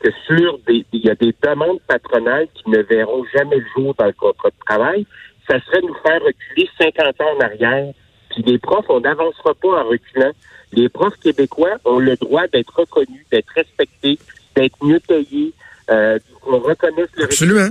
que 0.01 0.10
sur 0.27 0.60
des, 0.68 0.86
il 0.94 1.06
y 1.06 1.10
a 1.10 1.16
des 1.16 1.34
demandes 1.42 1.80
patronales 1.88 2.48
qui 2.54 2.70
ne 2.70 2.80
verront 2.80 3.25
jamais 3.34 3.58
le 3.58 3.66
jour 3.75 3.96
dans 3.98 4.06
le 4.06 4.13
contrat 4.13 4.50
de 4.50 4.66
travail. 4.66 5.06
Ça 5.50 5.60
serait 5.62 5.82
nous 5.82 5.96
faire 6.06 6.22
reculer 6.22 6.70
50 6.80 7.22
ans 7.22 7.38
en 7.38 7.42
arrière. 7.42 7.94
Puis 8.30 8.44
les 8.44 8.60
profs, 8.60 8.86
on 8.89 9.00
n'avancera 9.00 9.54
pas 9.56 9.82
en 9.82 9.88
reculant. 9.88 10.32
Les 10.74 10.89
profs 10.89 11.18
québécois 11.18 11.77
ont 11.86 12.00
le 12.00 12.16
droit 12.18 12.48
d'être 12.48 12.75
reconnus, 12.75 13.25
d'être 13.32 13.50
respectés, 13.56 14.20
d'être 14.56 14.75
mieux 14.84 15.00
payés, 15.00 15.54
euh, 15.89 16.19
qu'on 16.41 16.60
reconnaisse 16.60 17.10
le 17.15 17.24
Absolument. 17.24 17.69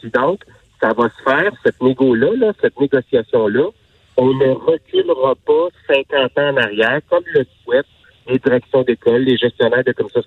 Puis 0.00 0.10
donc, 0.10 0.40
ça 0.80 0.92
va 0.92 1.08
se 1.08 1.22
faire, 1.22 1.52
cette 1.64 1.80
négo-là, 1.80 2.32
là, 2.36 2.52
cette 2.60 2.78
négociation-là, 2.78 3.68
on 4.16 4.32
ne 4.34 4.50
reculera 4.52 5.34
pas 5.46 5.68
50 5.88 6.38
ans 6.38 6.50
en 6.50 6.56
arrière, 6.56 7.00
comme 7.08 7.24
le 7.34 7.44
souhaitent 7.64 7.86
les 8.28 8.38
directions 8.38 8.82
d'école, 8.82 9.22
les 9.22 9.36
gestionnaires 9.36 9.84
de 9.84 9.92
commissions 9.92 10.22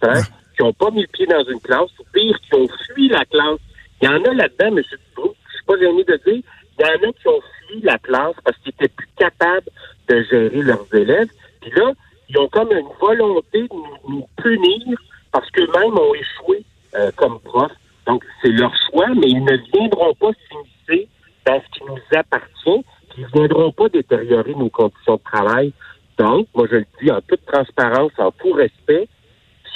qui 0.55 0.63
n'ont 0.63 0.73
pas 0.73 0.91
mis 0.91 1.01
le 1.01 1.07
pied 1.07 1.25
dans 1.25 1.43
une 1.43 1.59
classe, 1.59 1.89
ou 1.99 2.03
pire, 2.13 2.37
qui 2.41 2.55
ont 2.55 2.67
fui 2.93 3.09
la 3.09 3.25
classe. 3.25 3.59
Il 4.01 4.05
y 4.05 4.07
en 4.07 4.23
a 4.23 4.33
là-dedans, 4.33 4.77
M. 4.77 4.83
Dubois, 5.15 5.33
je 5.47 5.55
suis 5.55 5.65
pas 5.65 5.77
gêné 5.77 6.03
de 6.03 6.19
dire, 6.25 6.43
il 6.79 6.81
y 6.81 6.83
en 6.85 7.09
a 7.09 7.13
qui 7.13 7.27
ont 7.27 7.41
fui 7.67 7.81
la 7.81 7.97
classe 7.97 8.35
parce 8.43 8.57
qu'ils 8.59 8.73
étaient 8.73 8.89
plus 8.89 9.09
capables 9.17 9.69
de 10.07 10.23
gérer 10.23 10.61
leurs 10.61 10.93
élèves. 10.93 11.29
Puis 11.61 11.71
là, 11.75 11.91
ils 12.29 12.37
ont 12.37 12.47
comme 12.47 12.71
une 12.71 12.87
volonté 12.99 13.63
de 13.63 14.09
nous, 14.09 14.27
punir 14.37 14.97
parce 15.31 15.49
qu'eux-mêmes 15.51 15.97
ont 15.97 16.13
échoué 16.13 16.63
euh, 16.95 17.11
comme 17.15 17.39
profs. 17.39 17.71
Donc, 18.07 18.23
c'est 18.41 18.49
leur 18.49 18.73
mais 19.15 19.29
ils 19.29 19.43
ne 19.43 19.57
viendront 19.73 20.13
pas 20.15 20.31
s'immiscer 20.47 21.07
dans 21.45 21.61
ce 21.61 21.77
qui 21.77 21.85
nous 21.85 22.17
appartient, 22.17 22.85
puis 23.09 23.17
ils 23.17 23.23
ne 23.23 23.31
viendront 23.33 23.71
pas 23.71 23.89
détériorer 23.89 24.53
nos 24.55 24.69
conditions 24.69 25.15
de 25.15 25.23
travail. 25.23 25.73
Donc, 26.17 26.47
moi, 26.55 26.67
je 26.69 26.77
le 26.77 26.85
dis 27.01 27.11
en 27.11 27.21
toute 27.21 27.45
transparence, 27.45 28.11
en 28.17 28.31
tout 28.31 28.51
respect, 28.51 29.07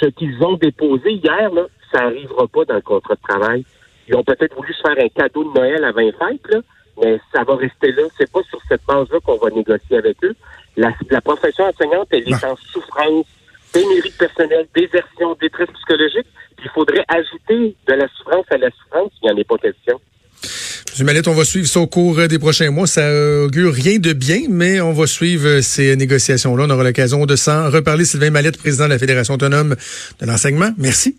ce 0.00 0.06
qu'ils 0.06 0.42
ont 0.42 0.56
déposé 0.56 1.12
hier, 1.12 1.52
là, 1.52 1.66
ça 1.92 2.02
n'arrivera 2.02 2.46
pas 2.48 2.64
dans 2.64 2.74
le 2.74 2.80
contrat 2.82 3.14
de 3.14 3.20
travail. 3.28 3.64
Ils 4.08 4.16
ont 4.16 4.24
peut-être 4.24 4.54
voulu 4.54 4.72
se 4.74 4.82
faire 4.82 5.02
un 5.02 5.08
cadeau 5.08 5.44
de 5.44 5.58
Noël 5.58 5.84
à 5.84 5.92
20 5.92 6.12
fêtes, 6.12 6.52
là, 6.52 6.60
mais 7.02 7.18
ça 7.32 7.44
va 7.44 7.56
rester 7.56 7.92
là. 7.92 8.02
C'est 8.18 8.30
pas 8.30 8.42
sur 8.42 8.60
cette 8.68 8.84
base-là 8.86 9.18
qu'on 9.24 9.36
va 9.36 9.50
négocier 9.50 9.96
avec 9.96 10.22
eux. 10.24 10.34
La, 10.76 10.92
profession 11.20 11.64
enseignante, 11.64 12.08
elle 12.10 12.28
est 12.28 12.44
en 12.44 12.56
souffrance, 12.56 13.26
pénurie 13.72 14.10
de 14.10 14.16
personnel, 14.16 14.66
désertion, 14.74 15.36
détresse 15.40 15.70
psychologique 15.70 16.26
il 16.62 16.70
faudrait 16.74 17.04
ajouter 17.08 17.76
de 17.88 17.94
la 17.94 18.06
souffrance 18.16 18.46
à 18.50 18.58
la 18.58 18.70
souffrance, 18.70 19.10
il 19.22 19.26
n'y 19.26 19.32
en 19.32 19.36
est 19.36 19.44
pas 19.44 19.58
question. 19.58 20.00
M. 20.98 21.06
Mallette, 21.06 21.26
on 21.28 21.34
va 21.34 21.44
suivre 21.44 21.66
ça 21.66 21.80
au 21.80 21.86
cours 21.86 22.28
des 22.28 22.38
prochains 22.38 22.70
mois. 22.70 22.86
Ça 22.86 23.10
augure 23.42 23.72
rien 23.72 23.98
de 23.98 24.12
bien, 24.12 24.42
mais 24.48 24.80
on 24.80 24.92
va 24.92 25.06
suivre 25.06 25.60
ces 25.60 25.96
négociations-là. 25.96 26.66
On 26.66 26.70
aura 26.70 26.84
l'occasion 26.84 27.26
de 27.26 27.34
s'en 27.36 27.70
reparler. 27.70 28.04
Sylvain 28.04 28.30
Mallette, 28.30 28.58
président 28.58 28.84
de 28.84 28.90
la 28.90 28.98
Fédération 28.98 29.34
autonome 29.34 29.74
de 30.20 30.26
l'enseignement. 30.26 30.70
Merci. 30.78 31.16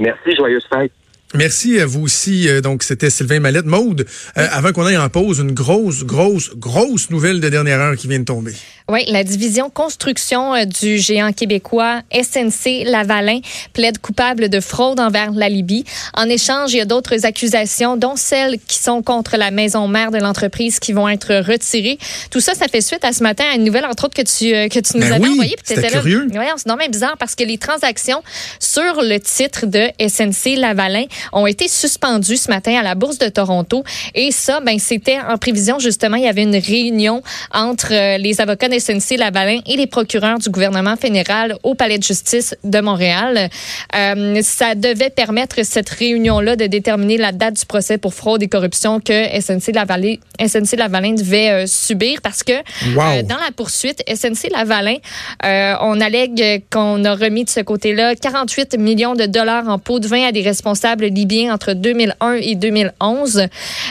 Merci, 0.00 0.34
joyeuse 0.34 0.64
fête. 0.72 0.92
Merci 1.34 1.78
à 1.78 1.86
vous 1.86 2.02
aussi. 2.02 2.48
Euh, 2.48 2.60
donc, 2.60 2.82
c'était 2.82 3.08
Sylvain 3.08 3.38
Mallette. 3.38 3.64
Maude, 3.64 4.04
euh, 4.36 4.48
avant 4.50 4.72
qu'on 4.72 4.84
aille 4.84 4.96
en 4.96 5.08
pause, 5.08 5.38
une 5.38 5.52
grosse, 5.52 6.02
grosse, 6.02 6.50
grosse 6.56 7.10
nouvelle 7.10 7.40
de 7.40 7.48
dernière 7.48 7.78
heure 7.78 7.94
qui 7.94 8.08
vient 8.08 8.18
de 8.18 8.24
tomber. 8.24 8.52
Oui, 8.88 9.04
la 9.06 9.22
division 9.22 9.70
construction 9.70 10.54
euh, 10.54 10.64
du 10.64 10.98
géant 10.98 11.32
québécois 11.32 12.00
SNC 12.12 12.82
Lavalin 12.84 13.38
plaide 13.72 13.98
coupable 13.98 14.48
de 14.48 14.58
fraude 14.58 14.98
envers 14.98 15.30
la 15.30 15.48
Libye. 15.48 15.84
En 16.14 16.24
échange, 16.24 16.72
il 16.72 16.78
y 16.78 16.80
a 16.80 16.84
d'autres 16.84 17.24
accusations, 17.24 17.96
dont 17.96 18.16
celles 18.16 18.58
qui 18.66 18.80
sont 18.80 19.00
contre 19.00 19.36
la 19.36 19.52
maison 19.52 19.86
mère 19.86 20.10
de 20.10 20.18
l'entreprise 20.18 20.80
qui 20.80 20.92
vont 20.92 21.08
être 21.08 21.32
retirées. 21.48 21.98
Tout 22.32 22.40
ça, 22.40 22.54
ça 22.54 22.66
fait 22.66 22.80
suite 22.80 23.04
à 23.04 23.12
ce 23.12 23.22
matin 23.22 23.44
à 23.52 23.54
une 23.54 23.64
nouvelle, 23.64 23.84
entre 23.84 24.06
autres, 24.06 24.16
que 24.16 24.22
tu, 24.22 24.50
que 24.68 24.80
tu 24.80 24.96
nous 24.96 25.04
ben 25.04 25.12
avais 25.12 25.22
oui, 25.22 25.30
envoyée. 25.30 25.56
C'était 25.62 25.86
curieux. 25.86 26.26
Oui, 26.28 26.44
c'est 26.56 26.66
normal 26.66 26.90
bizarre 26.90 27.16
parce 27.18 27.36
que 27.36 27.44
les 27.44 27.58
transactions 27.58 28.24
sur 28.58 29.02
le 29.02 29.18
titre 29.18 29.66
de 29.66 29.90
SNC 30.00 30.56
Lavalin 30.56 31.04
ont 31.32 31.46
été 31.46 31.68
suspendues 31.68 32.36
ce 32.36 32.50
matin 32.50 32.78
à 32.78 32.82
la 32.82 32.94
Bourse 32.94 33.18
de 33.18 33.28
Toronto. 33.28 33.84
Et 34.14 34.30
ça, 34.30 34.60
ben, 34.60 34.78
c'était 34.78 35.18
en 35.20 35.38
prévision, 35.38 35.78
justement, 35.78 36.16
il 36.16 36.24
y 36.24 36.28
avait 36.28 36.42
une 36.42 36.56
réunion 36.56 37.22
entre 37.52 37.92
euh, 37.92 38.18
les 38.18 38.40
avocats 38.40 38.68
de 38.68 38.78
SNC 38.78 39.16
Lavalin 39.18 39.60
et 39.66 39.76
les 39.76 39.86
procureurs 39.86 40.38
du 40.38 40.50
gouvernement 40.50 40.96
fédéral 40.96 41.56
au 41.62 41.74
Palais 41.74 41.98
de 41.98 42.02
justice 42.02 42.54
de 42.64 42.80
Montréal. 42.80 43.48
Euh, 43.94 44.40
ça 44.42 44.74
devait 44.74 45.10
permettre 45.10 45.64
cette 45.64 45.88
réunion-là 45.88 46.56
de 46.56 46.66
déterminer 46.66 47.16
la 47.16 47.32
date 47.32 47.54
du 47.54 47.66
procès 47.66 47.98
pour 47.98 48.14
fraude 48.14 48.42
et 48.42 48.48
corruption 48.48 49.00
que 49.00 49.40
SNC 49.40 49.72
Lavalin, 49.74 50.16
SNC 50.44 50.76
Lavalin 50.76 51.14
devait 51.14 51.50
euh, 51.50 51.66
subir 51.66 52.20
parce 52.22 52.42
que 52.42 52.52
euh, 52.52 53.22
dans 53.22 53.36
la 53.36 53.52
poursuite, 53.54 54.02
SNC 54.08 54.50
Lavalin, 54.52 54.96
on 55.42 56.00
allègue 56.00 56.62
qu'on 56.70 57.04
a 57.04 57.14
remis 57.14 57.44
de 57.44 57.50
ce 57.50 57.60
côté-là 57.60 58.14
48 58.14 58.78
millions 58.78 59.14
de 59.14 59.26
dollars 59.26 59.68
en 59.68 59.78
pots 59.78 60.00
de 60.00 60.06
vin 60.06 60.26
à 60.26 60.32
des 60.32 60.42
responsables 60.42 61.09
libyens 61.10 61.52
entre 61.52 61.72
2001 61.72 62.34
et 62.34 62.54
2011. 62.54 63.46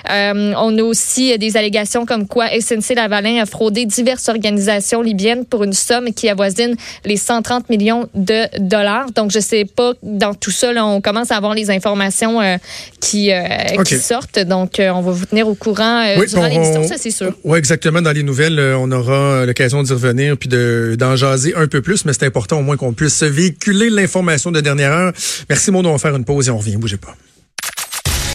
on 0.08 0.78
a 0.78 0.84
aussi 0.84 1.38
des 1.38 1.58
allégations 1.58 2.06
comme 2.06 2.28
quoi 2.28 2.48
SNC 2.48 2.96
Lavalin 2.96 3.42
a 3.42 3.46
fraudé 3.46 3.86
diverses 3.86 4.30
organisations 4.30 5.02
libyennes 5.02 5.46
pour 5.46 5.64
une 5.64 5.74
somme 5.74 6.14
qui 6.14 6.30
avoisine 6.30 6.76
les 7.06 7.18
130 7.18 7.70
millions 7.70 8.08
de 8.16 8.46
dollars. 8.60 9.12
Donc, 9.12 9.32
je 9.32 9.40
sais 9.40 9.66
pas, 9.66 9.94
dans 10.04 10.34
tout 10.34 10.52
ça, 10.52 10.72
là, 10.74 10.86
on 10.86 11.02
commence 11.02 11.32
à 11.32 11.38
avoir 11.38 11.54
les 11.54 11.70
informations 11.70 12.42
euh, 12.42 12.58
qui, 13.00 13.32
euh, 13.32 13.84
qui 13.84 13.98
sortent. 13.98 14.40
Donc, 14.40 14.80
euh, 14.80 14.90
on 14.90 15.02
va 15.02 15.12
vous 15.12 15.26
tenir 15.26 15.48
au 15.48 15.56
courant 15.56 16.04
oui, 16.18 16.28
durant 16.28 16.48
l'émission, 16.48 16.88
ça, 16.88 16.96
c'est 16.98 17.12
sûr. 17.12 17.34
Oui, 17.44 17.58
exactement. 17.58 18.02
Dans 18.02 18.12
les 18.12 18.24
nouvelles, 18.24 18.60
on 18.60 18.92
aura 18.92 19.46
l'occasion 19.46 19.84
d'y 19.84 19.94
revenir 19.94 20.38
puis 20.38 20.50
d'en 20.50 21.16
jaser 21.16 21.56
un 21.56 21.68
peu 21.68 21.82
plus, 21.82 22.06
mais 22.06 22.14
c'est 22.14 22.26
important 22.26 22.60
au 22.60 22.64
moins 22.64 22.78
qu'on 22.78 22.94
puisse 22.94 23.24
véhiculer 23.24 23.90
l'information 23.90 24.52
de 24.52 24.62
dernière 24.62 24.92
heure. 24.92 25.14
Merci, 25.50 25.72
Maud. 25.72 25.86
On 25.86 25.92
va 25.92 25.98
faire 25.98 26.16
une 26.16 26.26
pause 26.26 26.48
et 26.48 26.52
on 26.52 26.58
revient. 26.58 26.78
Bougez 26.78 26.98
pas. 26.98 27.09